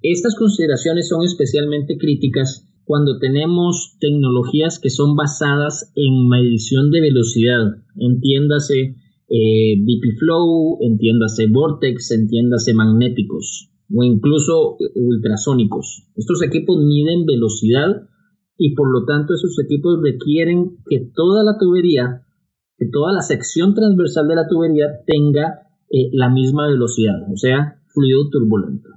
Estas 0.00 0.34
consideraciones 0.36 1.08
son 1.08 1.24
especialmente 1.24 1.96
críticas 1.98 2.68
cuando 2.84 3.18
tenemos 3.18 3.96
tecnologías 4.00 4.78
que 4.80 4.90
son 4.90 5.14
basadas 5.14 5.92
en 5.94 6.28
medición 6.28 6.90
de 6.90 7.00
velocidad, 7.00 7.76
entiéndase 7.96 8.96
eh, 9.28 9.76
Flow, 10.18 10.78
entiéndase 10.80 11.46
Vortex, 11.46 12.10
entiéndase 12.10 12.74
magnéticos 12.74 13.70
o 13.94 14.02
incluso 14.02 14.76
ultrasónicos. 14.94 16.08
Estos 16.16 16.42
equipos 16.42 16.78
miden 16.84 17.24
velocidad 17.24 18.08
y 18.56 18.74
por 18.74 18.92
lo 18.92 19.04
tanto 19.04 19.34
esos 19.34 19.58
equipos 19.58 20.00
requieren 20.02 20.78
que 20.88 21.10
toda 21.14 21.42
la 21.44 21.58
tubería 21.58 22.26
que 22.82 22.88
toda 22.90 23.12
la 23.12 23.22
sección 23.22 23.74
transversal 23.74 24.26
de 24.26 24.34
la 24.34 24.48
tubería 24.48 24.86
tenga 25.06 25.68
eh, 25.88 26.10
la 26.12 26.28
misma 26.30 26.66
velocidad, 26.68 27.14
o 27.32 27.36
sea, 27.36 27.80
fluido 27.94 28.28
turbulento. 28.30 28.88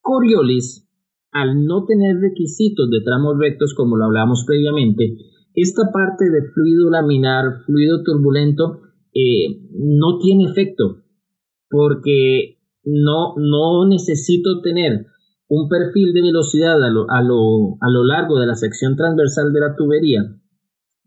Coriolis, 0.00 0.88
al 1.32 1.64
no 1.64 1.84
tener 1.84 2.16
requisitos 2.16 2.88
de 2.90 3.02
tramos 3.04 3.36
rectos 3.38 3.74
como 3.74 3.96
lo 3.96 4.04
hablábamos 4.04 4.44
previamente, 4.46 5.16
esta 5.54 5.90
parte 5.92 6.30
de 6.30 6.48
fluido 6.52 6.90
laminar, 6.90 7.64
fluido 7.66 8.02
turbulento, 8.02 8.80
eh, 9.12 9.60
no 9.72 10.18
tiene 10.18 10.44
efecto 10.44 11.02
porque 11.68 12.58
no, 12.84 13.34
no 13.36 13.88
necesito 13.88 14.60
tener 14.62 15.06
un 15.48 15.68
perfil 15.68 16.12
de 16.12 16.22
velocidad 16.22 16.82
a 16.82 16.90
lo, 16.90 17.10
a, 17.10 17.22
lo, 17.22 17.76
a 17.80 17.90
lo 17.90 18.04
largo 18.04 18.38
de 18.40 18.46
la 18.46 18.54
sección 18.54 18.96
transversal 18.96 19.52
de 19.52 19.60
la 19.60 19.76
tubería 19.76 20.22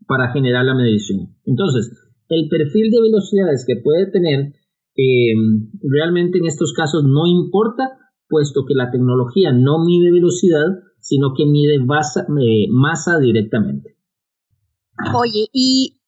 para 0.06 0.32
generar 0.32 0.64
la 0.64 0.74
medición. 0.74 1.36
Entonces, 1.44 1.90
el 2.28 2.48
perfil 2.48 2.90
de 2.90 3.02
velocidades 3.02 3.64
que 3.66 3.76
puede 3.82 4.10
tener 4.10 4.54
eh, 4.96 5.34
realmente 5.82 6.38
en 6.38 6.46
estos 6.46 6.72
casos 6.72 7.04
no 7.04 7.26
importa, 7.26 7.98
puesto 8.28 8.64
que 8.66 8.74
la 8.74 8.90
tecnología 8.90 9.52
no 9.52 9.84
mide 9.84 10.10
velocidad, 10.10 10.66
sino 11.00 11.32
que 11.36 11.46
mide 11.46 11.76
eh, 11.76 12.66
masa 12.70 13.18
directamente. 13.18 13.96
Oye, 15.14 15.48
y 15.52 16.00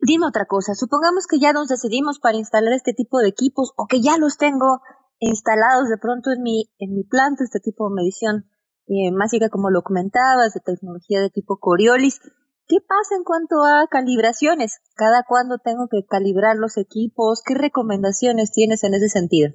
dime 0.00 0.26
otra 0.26 0.46
cosa, 0.46 0.74
supongamos 0.74 1.26
que 1.26 1.38
ya 1.38 1.52
nos 1.52 1.68
decidimos 1.68 2.18
para 2.18 2.38
instalar 2.38 2.72
este 2.72 2.92
tipo 2.92 3.18
de 3.18 3.28
equipos 3.28 3.72
o 3.76 3.86
que 3.86 4.00
ya 4.00 4.16
los 4.18 4.36
tengo 4.36 4.80
instalados 5.20 5.88
de 5.88 5.98
pronto 6.00 6.30
en 6.30 6.42
mi, 6.42 6.70
en 6.78 6.94
mi 6.94 7.04
planta, 7.04 7.44
este 7.44 7.60
tipo 7.60 7.88
de 7.88 7.94
medición 7.94 8.44
eh, 8.86 9.12
mágica 9.12 9.48
como 9.48 9.70
lo 9.70 9.82
comentabas, 9.82 10.54
de 10.54 10.60
tecnología 10.60 11.20
de 11.20 11.30
tipo 11.30 11.58
Coriolis. 11.58 12.20
¿Qué 12.66 12.76
pasa 12.80 13.16
en 13.16 13.24
cuanto 13.24 13.64
a 13.64 13.86
calibraciones? 13.90 14.80
¿Cada 14.94 15.24
cuándo 15.26 15.56
tengo 15.58 15.88
que 15.90 16.04
calibrar 16.06 16.56
los 16.56 16.76
equipos? 16.76 17.42
¿Qué 17.44 17.54
recomendaciones 17.54 18.52
tienes 18.52 18.84
en 18.84 18.94
ese 18.94 19.08
sentido? 19.08 19.50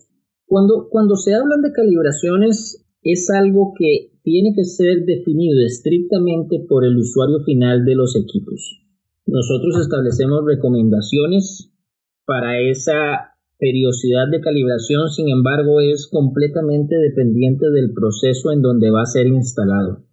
Cuando, 0.46 0.88
cuando 0.90 1.16
se 1.16 1.34
hablan 1.34 1.62
de 1.62 1.72
calibraciones, 1.72 2.86
es 3.04 3.30
algo 3.30 3.74
que 3.78 4.20
tiene 4.24 4.54
que 4.56 4.64
ser 4.64 5.06
definido 5.06 5.60
estrictamente 5.66 6.66
por 6.68 6.86
el 6.86 6.98
usuario 6.98 7.44
final 7.46 7.86
de 7.86 7.96
los 7.96 8.16
equipos. 8.16 8.82
Nosotros 9.26 9.80
establecemos 9.82 10.42
recomendaciones 10.46 11.72
para 12.26 12.60
esa 12.60 13.33
periodicidad 13.64 14.28
de 14.30 14.42
calibración, 14.42 15.08
sin 15.08 15.30
embargo, 15.30 15.80
es 15.80 16.10
completamente 16.12 16.98
dependiente 16.98 17.72
del 17.72 17.94
proceso 17.94 18.52
en 18.52 18.62
donde 18.62 18.92
va 18.92 19.04
a 19.04 19.06
ser 19.06 19.28
instalado. 19.28 20.04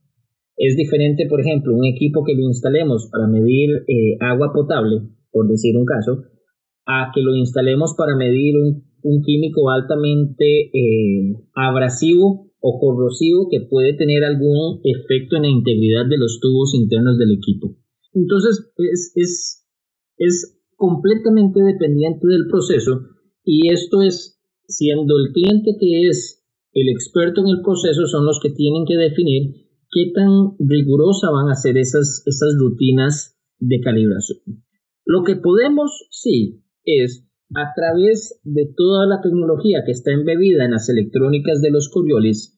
Es 0.57 0.76
diferente, 0.76 1.26
por 1.26 1.40
ejemplo, 1.40 1.75
un 1.75 1.85
equipo 1.85 2.23
que 2.23 2.35
lo 2.35 2.42
instalemos 2.42 3.09
para 3.11 3.26
medir 3.26 3.71
eh, 3.88 4.16
agua 4.21 4.52
potable, 4.54 5.02
por 5.33 5.49
decir 5.49 5.76
un 5.76 5.85
caso, 5.85 6.23
a 6.87 7.11
que 7.12 7.23
lo 7.23 7.35
instalemos 7.35 7.95
para 7.99 8.14
medir 8.14 8.54
un, 8.57 8.88
químico 9.25 9.71
altamente 9.71 10.71
eh, 10.73 11.35
abrasivo 11.54 12.52
o 12.61 12.78
corrosivo 12.78 13.49
que 13.50 13.66
puede 13.69 13.95
tener 13.95 14.23
algún 14.23 14.80
efecto 14.85 15.37
en 15.37 15.42
la 15.42 15.49
integridad 15.49 16.07
de 16.09 16.19
los 16.19 16.38
tubos 16.40 16.75
internos 16.75 17.19
del 17.19 17.33
equipo. 17.33 17.75
Entonces, 18.12 18.71
es, 19.16 20.57
completamente 20.76 21.61
dependiente 21.61 22.26
del 22.26 22.47
proceso 22.49 23.00
y 23.44 23.73
esto 23.73 24.02
es 24.02 24.40
siendo 24.66 25.14
el 25.18 25.32
cliente 25.32 25.76
que 25.78 26.09
es 26.09 26.40
el 26.73 26.88
experto 26.88 27.40
en 27.40 27.49
el 27.49 27.62
proceso 27.62 28.06
son 28.06 28.26
los 28.26 28.38
que 28.40 28.50
tienen 28.50 28.85
que 28.87 28.97
definir 28.97 29.66
qué 29.90 30.12
tan 30.14 30.54
rigurosa 30.59 31.30
van 31.30 31.50
a 31.50 31.54
ser 31.54 31.76
esas, 31.78 32.23
esas 32.26 32.54
rutinas 32.59 33.37
de 33.59 33.80
calibración. 33.80 34.38
Lo 35.04 35.25
que 35.25 35.37
podemos, 35.37 36.06
sí, 36.11 36.62
es 36.85 37.26
a 37.54 37.73
través 37.75 38.40
de 38.44 38.73
toda 38.76 39.06
la 39.06 39.20
tecnología 39.20 39.82
que 39.85 39.90
está 39.90 40.12
embebida 40.12 40.64
en 40.64 40.70
las 40.70 40.88
electrónicas 40.88 41.61
de 41.61 41.73
los 41.73 41.88
Coriolis, 41.88 42.56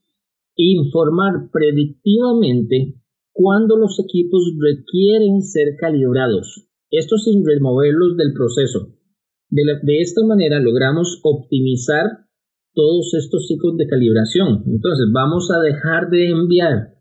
informar 0.57 1.51
predictivamente 1.51 3.01
cuándo 3.33 3.79
los 3.79 3.99
equipos 3.99 4.43
requieren 4.61 5.41
ser 5.41 5.77
calibrados. 5.81 6.69
Esto 6.91 7.17
sin 7.17 7.43
removerlos 7.47 8.19
del 8.19 8.35
proceso. 8.35 8.99
De, 9.52 10.00
esta 10.00 10.25
manera 10.25 10.61
logramos 10.61 11.21
optimizar 11.23 12.25
todos 12.73 13.12
estos 13.12 13.47
ciclos 13.47 13.76
de 13.76 13.87
calibración. 13.87 14.64
Entonces 14.66 15.09
vamos 15.12 15.50
a 15.50 15.61
dejar 15.61 16.09
de 16.09 16.30
enviar 16.30 16.94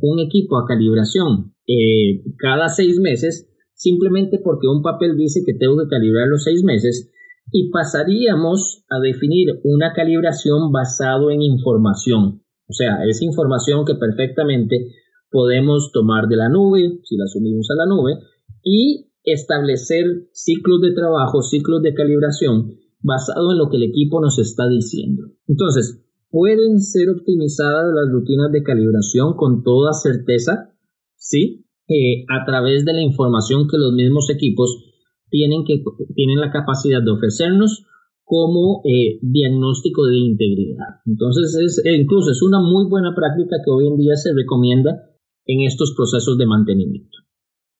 un 0.00 0.18
equipo 0.18 0.56
a 0.56 0.66
calibración 0.66 1.52
eh, 1.66 2.24
cada 2.38 2.70
seis 2.70 2.98
meses, 2.98 3.46
simplemente 3.74 4.40
porque 4.42 4.68
un 4.68 4.80
papel 4.80 5.18
dice 5.18 5.42
que 5.44 5.52
tengo 5.52 5.76
que 5.76 5.88
calibrar 5.88 6.28
los 6.28 6.44
seis 6.44 6.64
meses, 6.64 7.12
y 7.52 7.70
pasaríamos 7.70 8.84
a 8.88 9.00
definir 9.00 9.60
una 9.64 9.92
calibración 9.92 10.72
basado 10.72 11.30
en 11.30 11.42
información. 11.42 12.42
O 12.68 12.72
sea, 12.72 13.04
es 13.06 13.20
información 13.20 13.84
que 13.84 13.96
perfectamente 13.96 14.92
podemos 15.30 15.90
tomar 15.92 16.26
de 16.26 16.36
la 16.36 16.48
nube, 16.48 17.00
si 17.04 17.16
la 17.16 17.26
subimos 17.26 17.68
a 17.70 17.74
la 17.74 17.86
nube, 17.86 18.18
y 18.62 19.07
establecer 19.32 20.28
ciclos 20.32 20.80
de 20.82 20.94
trabajo, 20.94 21.42
ciclos 21.42 21.82
de 21.82 21.94
calibración 21.94 22.74
basado 23.00 23.52
en 23.52 23.58
lo 23.58 23.68
que 23.70 23.76
el 23.76 23.84
equipo 23.84 24.20
nos 24.20 24.38
está 24.38 24.68
diciendo. 24.68 25.24
Entonces, 25.46 26.04
¿pueden 26.30 26.80
ser 26.80 27.10
optimizadas 27.10 27.86
las 27.94 28.12
rutinas 28.12 28.50
de 28.52 28.62
calibración 28.62 29.34
con 29.36 29.62
toda 29.62 29.92
certeza? 29.92 30.74
Sí, 31.16 31.66
eh, 31.88 32.24
a 32.28 32.44
través 32.44 32.84
de 32.84 32.92
la 32.92 33.02
información 33.02 33.68
que 33.68 33.78
los 33.78 33.92
mismos 33.92 34.28
equipos 34.30 34.84
tienen, 35.30 35.64
que, 35.64 35.82
tienen 36.14 36.40
la 36.40 36.50
capacidad 36.50 37.02
de 37.02 37.10
ofrecernos 37.10 37.84
como 38.24 38.82
eh, 38.84 39.18
diagnóstico 39.22 40.04
de 40.04 40.18
integridad. 40.18 41.00
Entonces, 41.06 41.56
es, 41.64 41.82
e 41.84 41.96
incluso 41.96 42.30
es 42.30 42.42
una 42.42 42.60
muy 42.60 42.88
buena 42.88 43.14
práctica 43.14 43.56
que 43.64 43.70
hoy 43.70 43.88
en 43.88 43.96
día 43.96 44.16
se 44.16 44.34
recomienda 44.34 45.08
en 45.46 45.62
estos 45.62 45.94
procesos 45.96 46.36
de 46.36 46.46
mantenimiento. 46.46 47.18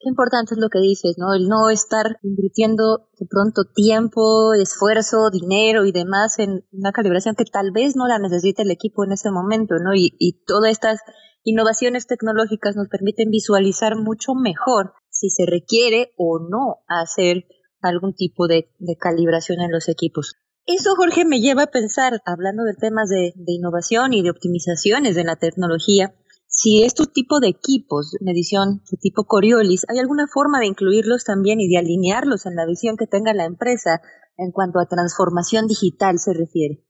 Qué 0.00 0.08
importante 0.08 0.54
es 0.54 0.60
lo 0.60 0.68
que 0.68 0.78
dices, 0.78 1.16
¿no? 1.18 1.34
El 1.34 1.48
no 1.48 1.70
estar 1.70 2.18
invirtiendo 2.22 3.08
de 3.18 3.26
pronto 3.28 3.64
tiempo, 3.64 4.54
esfuerzo, 4.54 5.28
dinero 5.30 5.86
y 5.86 5.92
demás 5.92 6.38
en 6.38 6.64
una 6.70 6.92
calibración 6.92 7.34
que 7.34 7.44
tal 7.44 7.72
vez 7.72 7.96
no 7.96 8.06
la 8.06 8.20
necesite 8.20 8.62
el 8.62 8.70
equipo 8.70 9.04
en 9.04 9.10
ese 9.10 9.32
momento, 9.32 9.74
¿no? 9.82 9.96
Y, 9.96 10.44
todas 10.46 10.70
estas 10.70 11.00
innovaciones 11.42 12.06
tecnológicas 12.06 12.76
nos 12.76 12.86
permiten 12.88 13.30
visualizar 13.30 13.96
mucho 13.96 14.34
mejor 14.34 14.92
si 15.10 15.30
se 15.30 15.46
requiere 15.46 16.12
o 16.16 16.38
no 16.38 16.76
hacer 16.86 17.46
algún 17.80 18.14
tipo 18.14 18.46
de, 18.46 18.70
calibración 19.00 19.60
en 19.60 19.72
los 19.72 19.88
equipos. 19.88 20.36
Eso, 20.64 20.94
Jorge, 20.94 21.24
me 21.24 21.40
lleva 21.40 21.64
a 21.64 21.70
pensar, 21.72 22.20
hablando 22.24 22.62
de 22.62 22.74
temas 22.74 23.08
de 23.08 23.32
innovación 23.46 24.12
y 24.12 24.22
de 24.22 24.30
optimizaciones 24.30 25.16
de 25.16 25.24
la 25.24 25.36
tecnología, 25.36 26.14
si 26.48 26.82
este 26.82 27.04
tipo 27.12 27.40
de 27.40 27.48
equipos 27.48 28.16
medición 28.20 28.80
de 28.90 28.96
tipo 28.96 29.24
Coriolis, 29.24 29.84
¿hay 29.88 29.98
alguna 29.98 30.26
forma 30.26 30.58
de 30.58 30.66
incluirlos 30.66 31.24
también 31.24 31.60
y 31.60 31.68
de 31.68 31.76
alinearlos 31.76 32.46
en 32.46 32.56
la 32.56 32.64
visión 32.66 32.96
que 32.96 33.06
tenga 33.06 33.34
la 33.34 33.44
empresa 33.44 34.00
en 34.38 34.50
cuanto 34.50 34.80
a 34.80 34.88
transformación 34.88 35.66
digital 35.68 36.18
se 36.18 36.32
refiere? 36.32 36.82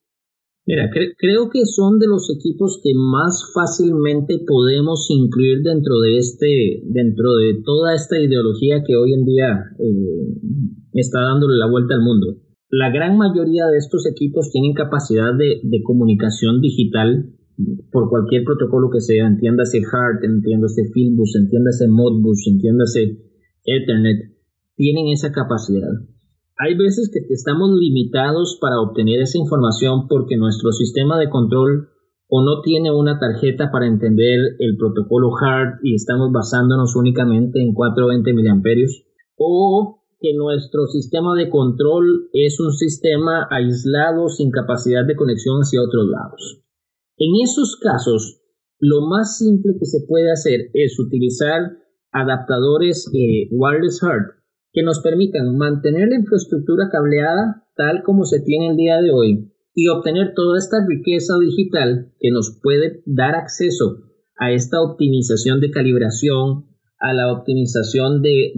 Mira, 0.65 0.91
creo 0.93 1.51
que 1.51 1.65
son 1.65 1.99
de 1.99 2.07
los 2.07 2.31
equipos 2.31 2.79
que 2.85 2.93
más 2.95 3.51
fácilmente 3.53 4.39
podemos 4.47 5.09
incluir 5.11 5.63
dentro 5.65 5.99
de 6.01 6.19
este, 6.19 6.83
dentro 6.85 7.35
de 7.35 7.61
toda 7.65 7.97
esta 7.97 8.21
ideología 8.21 8.85
que 8.87 8.95
hoy 8.95 9.15
en 9.15 9.25
día 9.25 9.49
eh, 9.81 10.39
está 10.93 11.23
dándole 11.23 11.57
la 11.57 11.71
vuelta 11.71 11.95
al 11.95 12.03
mundo. 12.03 12.37
La 12.71 12.93
gran 12.93 13.17
mayoría 13.17 13.67
de 13.67 13.79
estos 13.79 14.07
equipos 14.07 14.51
tienen 14.53 14.75
capacidad 14.75 15.33
de 15.35 15.83
comunicación 15.83 16.61
digital 16.61 17.38
por 17.91 18.09
cualquier 18.09 18.45
protocolo 18.45 18.89
que 18.91 19.01
sea, 19.01 19.27
entiéndase 19.27 19.79
HART, 19.79 20.23
entiéndase 20.25 20.91
Fieldbus, 20.93 21.35
entiéndase 21.37 21.89
Modbus, 21.89 22.47
entiéndase 22.47 23.19
Ethernet, 23.65 24.37
tienen 24.77 25.09
esa 25.09 25.33
capacidad. 25.33 25.91
Hay 26.57 26.77
veces 26.77 27.11
que 27.13 27.21
estamos 27.33 27.71
limitados 27.79 28.59
para 28.61 28.81
obtener 28.81 29.21
esa 29.21 29.39
información 29.39 30.07
porque 30.09 30.37
nuestro 30.37 30.73
sistema 30.73 31.19
de 31.19 31.29
control 31.29 31.89
o 32.29 32.45
no 32.45 32.63
tiene 32.63 32.91
una 32.93 33.19
tarjeta 33.19 33.71
para 33.73 33.87
entender 33.87 34.39
el 34.59 34.77
protocolo 34.77 35.31
HART 35.41 35.81
y 35.83 35.95
estamos 35.95 36.31
basándonos 36.33 36.95
únicamente 36.95 37.61
en 37.61 37.75
420 37.75 38.35
miliamperios 38.35 39.05
o 39.37 40.03
que 40.21 40.35
nuestro 40.35 40.87
sistema 40.87 41.35
de 41.37 41.49
control 41.49 42.29
es 42.33 42.59
un 42.61 42.73
sistema 42.73 43.47
aislado 43.51 44.29
sin 44.29 44.51
capacidad 44.51 45.07
de 45.07 45.17
conexión 45.17 45.61
hacia 45.61 45.81
otros 45.81 46.07
lados. 46.09 46.68
En 47.19 47.31
esos 47.43 47.77
casos, 47.83 48.41
lo 48.79 49.07
más 49.07 49.39
simple 49.39 49.75
que 49.79 49.87
se 49.87 50.07
puede 50.07 50.31
hacer 50.31 50.71
es 50.73 50.99
utilizar 51.01 51.79
adaptadores 52.13 53.11
eh, 53.13 53.49
wireless 53.51 54.03
HART 54.03 54.39
que 54.73 54.83
nos 54.83 55.01
permitan 55.01 55.57
mantener 55.57 56.09
la 56.09 56.17
infraestructura 56.17 56.89
cableada 56.91 57.67
tal 57.77 58.03
como 58.03 58.25
se 58.25 58.41
tiene 58.41 58.71
el 58.71 58.77
día 58.77 59.01
de 59.01 59.11
hoy 59.11 59.53
y 59.75 59.89
obtener 59.89 60.33
toda 60.35 60.59
esta 60.59 60.79
riqueza 60.87 61.35
digital 61.41 62.13
que 62.19 62.31
nos 62.31 62.59
puede 62.63 63.03
dar 63.07 63.35
acceso 63.35 64.03
a 64.37 64.53
esta 64.53 64.81
optimización 64.81 65.61
de 65.61 65.71
calibración, 65.71 66.67
a 66.99 67.13
la 67.13 67.33
optimización 67.33 68.23
de, 68.23 68.53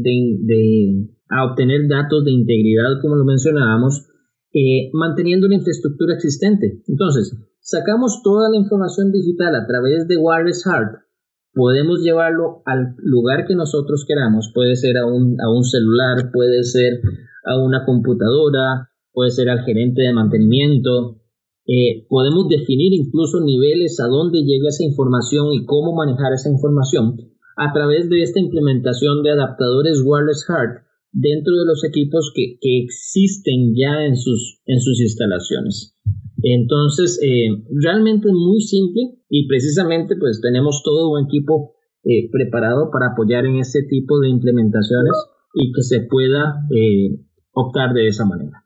a 1.29 1.45
obtener 1.45 1.89
datos 1.89 2.25
de 2.25 2.33
integridad, 2.33 3.01
como 3.03 3.17
lo 3.17 3.25
mencionábamos, 3.25 4.10
eh, 4.53 4.91
manteniendo 4.93 5.49
la 5.49 5.57
infraestructura 5.57 6.15
existente. 6.15 6.83
Entonces, 6.87 7.37
sacamos 7.61 8.23
toda 8.23 8.51
la 8.51 8.57
información 8.57 9.13
digital 9.13 9.55
a 9.55 9.67
través 9.67 10.09
de 10.09 10.17
Wireless 10.17 10.65
Heart 10.65 11.11
podemos 11.53 12.03
llevarlo 12.03 12.63
al 12.65 12.95
lugar 12.99 13.47
que 13.47 13.55
nosotros 13.55 14.05
queramos. 14.07 14.51
Puede 14.55 14.77
ser 14.77 14.97
a 14.99 15.07
un, 15.07 15.37
a 15.41 15.51
un 15.51 15.65
celular, 15.65 16.31
puede 16.33 16.63
ser 16.63 17.01
a 17.45 17.59
una 17.59 17.85
computadora, 17.85 18.91
puede 19.13 19.31
ser 19.31 19.49
al 19.49 19.65
gerente 19.65 20.03
de 20.03 20.13
mantenimiento. 20.13 21.21
Eh, 21.67 22.07
podemos 22.09 22.49
definir 22.49 22.93
incluso 22.95 23.41
niveles 23.41 24.01
a 24.01 24.07
dónde 24.07 24.43
llega 24.43 24.69
esa 24.69 24.85
información 24.85 25.53
y 25.53 25.65
cómo 25.65 25.95
manejar 25.95 26.33
esa 26.33 26.51
información 26.51 27.17
a 27.57 27.73
través 27.73 28.09
de 28.09 28.23
esta 28.23 28.41
implementación 28.41 29.23
de 29.23 29.33
adaptadores 29.33 30.03
wireless 30.05 30.49
HART 30.49 30.83
dentro 31.13 31.57
de 31.57 31.67
los 31.67 31.85
equipos 31.85 32.33
que, 32.35 32.59
que 32.61 32.85
existen 32.85 33.75
ya 33.75 34.07
en 34.07 34.17
sus, 34.17 34.61
en 34.67 34.81
sus 34.81 35.01
instalaciones. 35.01 35.97
Entonces, 36.43 37.21
eh, 37.23 37.49
realmente 37.83 38.29
es 38.29 38.35
muy 38.35 38.61
simple 38.63 39.19
y 39.29 39.47
precisamente 39.47 40.15
pues 40.19 40.41
tenemos 40.41 40.83
todo 40.85 41.11
un 41.11 41.27
equipo 41.27 41.75
eh, 42.05 42.31
preparado 42.31 42.91
para 42.91 43.13
apoyar 43.13 43.45
en 43.45 43.57
ese 43.57 43.81
tipo 43.89 44.21
de 44.21 44.31
implementaciones 44.31 45.13
y 45.55 45.73
que 45.73 45.83
se 45.83 46.01
pueda 46.09 46.67
eh, 46.71 47.21
optar 47.53 47.93
de 47.93 48.09
esa 48.09 48.25
manera. 48.25 48.65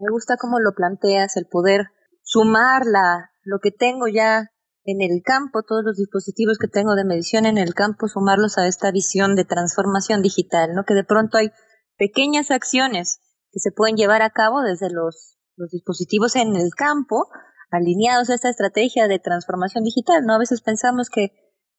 Me 0.00 0.10
gusta 0.10 0.34
cómo 0.40 0.58
lo 0.58 0.72
planteas, 0.74 1.36
el 1.36 1.46
poder 1.50 1.86
sumar 2.22 2.82
la, 2.84 3.30
lo 3.44 3.58
que 3.62 3.70
tengo 3.70 4.06
ya 4.12 4.50
en 4.90 5.02
el 5.02 5.22
campo, 5.22 5.62
todos 5.62 5.82
los 5.84 5.96
dispositivos 5.96 6.56
que 6.56 6.66
tengo 6.66 6.94
de 6.94 7.04
medición 7.04 7.44
en 7.44 7.58
el 7.58 7.74
campo, 7.74 8.08
sumarlos 8.08 8.56
a 8.56 8.66
esta 8.66 8.90
visión 8.90 9.36
de 9.36 9.44
transformación 9.44 10.22
digital, 10.22 10.70
¿no? 10.74 10.84
Que 10.84 10.94
de 10.94 11.04
pronto 11.04 11.36
hay 11.36 11.50
pequeñas 11.98 12.50
acciones 12.50 13.20
que 13.52 13.60
se 13.60 13.70
pueden 13.70 13.96
llevar 13.96 14.22
a 14.22 14.30
cabo 14.30 14.62
desde 14.62 14.88
los 14.90 15.36
dispositivos 15.70 16.36
en 16.36 16.56
el 16.56 16.70
campo 16.74 17.28
alineados 17.70 18.30
a 18.30 18.34
esta 18.34 18.48
estrategia 18.48 19.08
de 19.08 19.18
transformación 19.18 19.84
digital, 19.84 20.24
¿no? 20.24 20.34
A 20.34 20.38
veces 20.38 20.62
pensamos 20.62 21.10
que, 21.10 21.32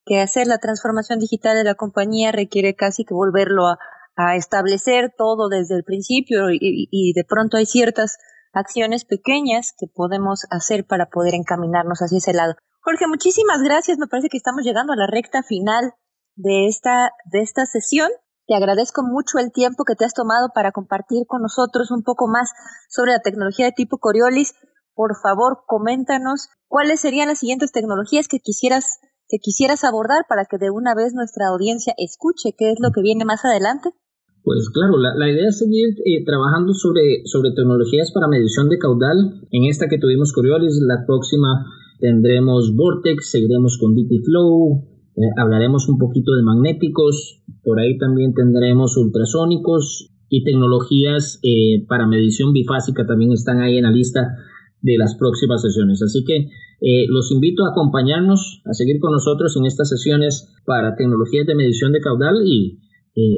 que 0.05 0.21
hacer 0.21 0.45
la 0.45 0.59
transformación 0.59 1.17
digital 1.17 1.57
de 1.57 1.63
la 1.63 1.73
compañía 1.73 2.31
requiere 2.31 2.75
casi 2.75 3.05
que 3.05 3.15
volverlo 3.15 3.65
a, 3.65 3.79
a 4.15 4.35
establecer 4.35 5.11
todo 5.17 5.49
desde 5.49 5.75
el 5.75 5.83
principio 5.83 6.51
y, 6.51 6.59
y, 6.61 7.13
de 7.13 7.23
pronto 7.23 7.57
hay 7.57 7.65
ciertas 7.65 8.19
acciones 8.53 9.03
pequeñas 9.03 9.73
que 9.75 9.87
podemos 9.87 10.45
hacer 10.51 10.85
para 10.85 11.07
poder 11.07 11.33
encaminarnos 11.33 11.99
hacia 12.01 12.19
ese 12.19 12.33
lado. 12.33 12.53
Jorge, 12.89 13.05
muchísimas 13.05 13.61
gracias. 13.61 13.99
Me 13.99 14.07
parece 14.07 14.29
que 14.29 14.37
estamos 14.37 14.63
llegando 14.63 14.93
a 14.93 14.95
la 14.95 15.05
recta 15.05 15.43
final 15.43 15.93
de 16.35 16.65
esta, 16.65 17.11
de 17.31 17.41
esta 17.41 17.67
sesión. 17.67 18.09
Te 18.47 18.55
agradezco 18.55 19.03
mucho 19.03 19.37
el 19.37 19.51
tiempo 19.51 19.83
que 19.85 19.93
te 19.93 20.05
has 20.05 20.15
tomado 20.15 20.49
para 20.55 20.71
compartir 20.71 21.27
con 21.27 21.43
nosotros 21.43 21.91
un 21.91 22.01
poco 22.01 22.27
más 22.27 22.49
sobre 22.89 23.11
la 23.11 23.19
tecnología 23.19 23.67
de 23.67 23.73
tipo 23.73 23.99
Coriolis. 23.99 24.55
Por 24.95 25.13
favor, 25.21 25.59
coméntanos 25.67 26.49
cuáles 26.67 26.99
serían 26.99 27.27
las 27.27 27.37
siguientes 27.37 27.71
tecnologías 27.71 28.27
que 28.27 28.39
quisieras 28.39 28.97
que 29.29 29.37
quisieras 29.37 29.83
abordar 29.83 30.25
para 30.27 30.45
que 30.45 30.57
de 30.57 30.71
una 30.71 30.95
vez 30.95 31.13
nuestra 31.13 31.49
audiencia 31.49 31.93
escuche 31.95 32.55
qué 32.57 32.71
es 32.71 32.79
lo 32.81 32.89
que 32.89 33.03
viene 33.03 33.23
más 33.23 33.45
adelante. 33.45 33.93
Pues 34.41 34.67
claro, 34.73 34.97
la, 34.97 35.29
idea 35.29 35.49
es 35.49 35.59
seguir 35.59 35.93
eh, 36.05 36.25
trabajando 36.25 36.73
sobre, 36.73 37.21
sobre 37.25 37.51
tecnologías 37.51 38.09
para 38.11 38.27
medición 38.27 38.67
de 38.67 38.79
caudal. 38.79 39.45
En 39.51 39.69
esta 39.69 39.85
que 39.87 39.99
tuvimos 39.99 40.33
Coriolis, 40.33 40.79
la 40.81 41.05
próxima 41.05 41.69
tendremos 41.99 42.75
Vortex, 42.75 43.29
seguiremos 43.29 43.77
con 43.77 43.93
DP 43.93 44.23
Flow, 44.25 44.85
eh, 45.15 45.21
hablaremos 45.37 45.89
un 45.89 45.97
poquito 45.97 46.31
de 46.33 46.43
magnéticos, 46.43 47.43
por 47.63 47.79
ahí 47.79 47.97
también 47.97 48.33
tendremos 48.33 48.95
ultrasónicos 48.95 50.09
y 50.29 50.43
tecnologías 50.43 51.39
eh, 51.43 51.85
para 51.87 52.07
medición 52.07 52.53
bifásica 52.53 53.05
también 53.05 53.33
están 53.33 53.59
ahí 53.59 53.77
en 53.77 53.83
la 53.83 53.91
lista 53.91 54.37
de 54.81 54.97
las 54.97 55.15
próximas 55.15 55.61
sesiones. 55.61 56.01
Así 56.01 56.23
que 56.23 56.47
eh, 56.81 57.05
los 57.09 57.31
invito 57.31 57.65
a 57.65 57.71
acompañarnos, 57.71 58.61
a 58.65 58.73
seguir 58.73 58.99
con 58.99 59.11
nosotros 59.11 59.57
en 59.57 59.65
estas 59.65 59.89
sesiones 59.89 60.55
para 60.65 60.95
tecnologías 60.95 61.45
de 61.45 61.55
medición 61.55 61.91
de 61.91 61.99
caudal 61.99 62.35
y 62.45 62.79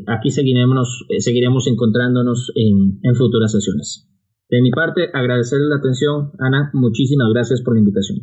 aquí 0.05 0.29
seguiremos, 0.29 1.07
seguiremos 1.17 1.65
encontrándonos 1.65 2.51
en, 2.53 2.99
en 3.01 3.15
futuras 3.15 3.51
sesiones. 3.51 4.07
De 4.47 4.61
mi 4.61 4.69
parte, 4.69 5.09
agradecerle 5.11 5.69
la 5.69 5.77
atención. 5.77 6.33
Ana, 6.37 6.69
muchísimas 6.73 7.29
gracias 7.33 7.63
por 7.63 7.73
la 7.73 7.79
invitación. 7.79 8.19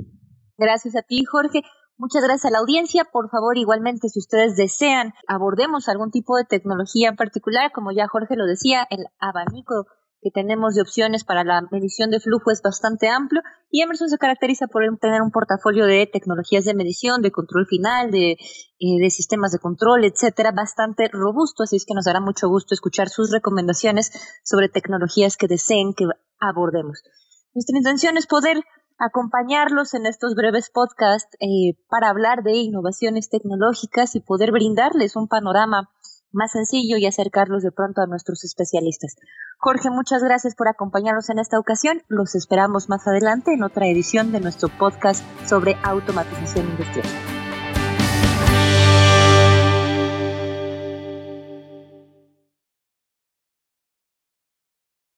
Gracias 0.59 0.97
a 0.97 1.03
ti, 1.03 1.25
Jorge. 1.25 1.62
Muchas 1.97 2.23
gracias 2.23 2.47
a 2.47 2.51
la 2.51 2.59
audiencia. 2.59 3.05
Por 3.05 3.31
favor, 3.31 3.57
igualmente, 3.57 4.09
si 4.09 4.18
ustedes 4.18 4.57
desean, 4.57 5.14
abordemos 5.29 5.88
algún 5.88 6.11
tipo 6.11 6.37
de 6.37 6.44
tecnología 6.44 7.09
en 7.09 7.16
particular, 7.16 7.71
como 7.73 7.92
ya 7.92 8.09
Jorge 8.09 8.37
lo 8.37 8.44
decía, 8.44 8.87
el 8.90 9.07
abanico 9.21 9.87
que 10.21 10.31
tenemos 10.33 10.75
de 10.75 10.83
opciones 10.83 11.23
para 11.23 11.44
la 11.44 11.62
medición 11.71 12.11
de 12.11 12.18
flujo 12.18 12.51
es 12.51 12.61
bastante 12.61 13.09
amplio 13.09 13.40
y 13.71 13.83
Emerson 13.83 14.09
se 14.09 14.18
caracteriza 14.18 14.66
por 14.66 14.83
tener 15.01 15.23
un 15.23 15.31
portafolio 15.31 15.87
de 15.87 16.09
tecnologías 16.12 16.64
de 16.64 16.75
medición, 16.75 17.23
de 17.23 17.31
control 17.31 17.66
final, 17.66 18.11
de, 18.11 18.33
eh, 18.33 19.11
sistemas 19.11 19.53
de 19.53 19.61
control, 19.61 20.05
etcétera, 20.05 20.51
bastante 20.51 21.09
robusto, 21.12 21.62
así 21.62 21.77
es 21.77 21.85
que 21.85 21.94
nos 21.94 22.05
dará 22.05 22.21
mucho 22.21 22.49
gusto 22.49 22.75
escuchar 22.75 23.09
sus 23.11 23.31
recomendaciones 23.31 24.11
sobre 24.42 24.68
tecnologías 24.68 25.37
que 25.37 25.47
deseen 25.47 25.94
que 25.94 26.07
abordemos. 26.40 27.03
Nuestra 27.55 27.79
intención 27.79 28.16
es 28.16 28.27
poder 28.27 28.62
acompañarlos 28.98 29.94
en 29.94 30.06
estos 30.06 30.34
breves 30.34 30.70
podcasts 30.70 31.37
eh, 31.40 31.74
para 31.88 32.08
hablar 32.08 32.42
de 32.42 32.52
innovaciones 32.56 33.28
tecnológicas 33.28 34.14
y 34.16 34.20
poder 34.20 34.52
brindarles 34.52 35.16
un 35.16 35.28
panorama 35.28 35.90
más 36.32 36.52
sencillo 36.52 36.96
y 36.98 37.06
acercarlos 37.06 37.62
de 37.62 37.72
pronto 37.72 38.02
a 38.02 38.06
nuestros 38.06 38.44
especialistas. 38.44 39.16
Jorge, 39.58 39.90
muchas 39.90 40.22
gracias 40.22 40.54
por 40.54 40.68
acompañarnos 40.68 41.30
en 41.30 41.38
esta 41.38 41.58
ocasión. 41.58 42.02
Los 42.08 42.34
esperamos 42.34 42.88
más 42.88 43.06
adelante 43.06 43.54
en 43.54 43.62
otra 43.62 43.87
edición 43.87 44.30
de 44.30 44.40
nuestro 44.40 44.68
podcast 44.68 45.24
sobre 45.46 45.76
automatización 45.82 46.68
industrial. 46.68 47.38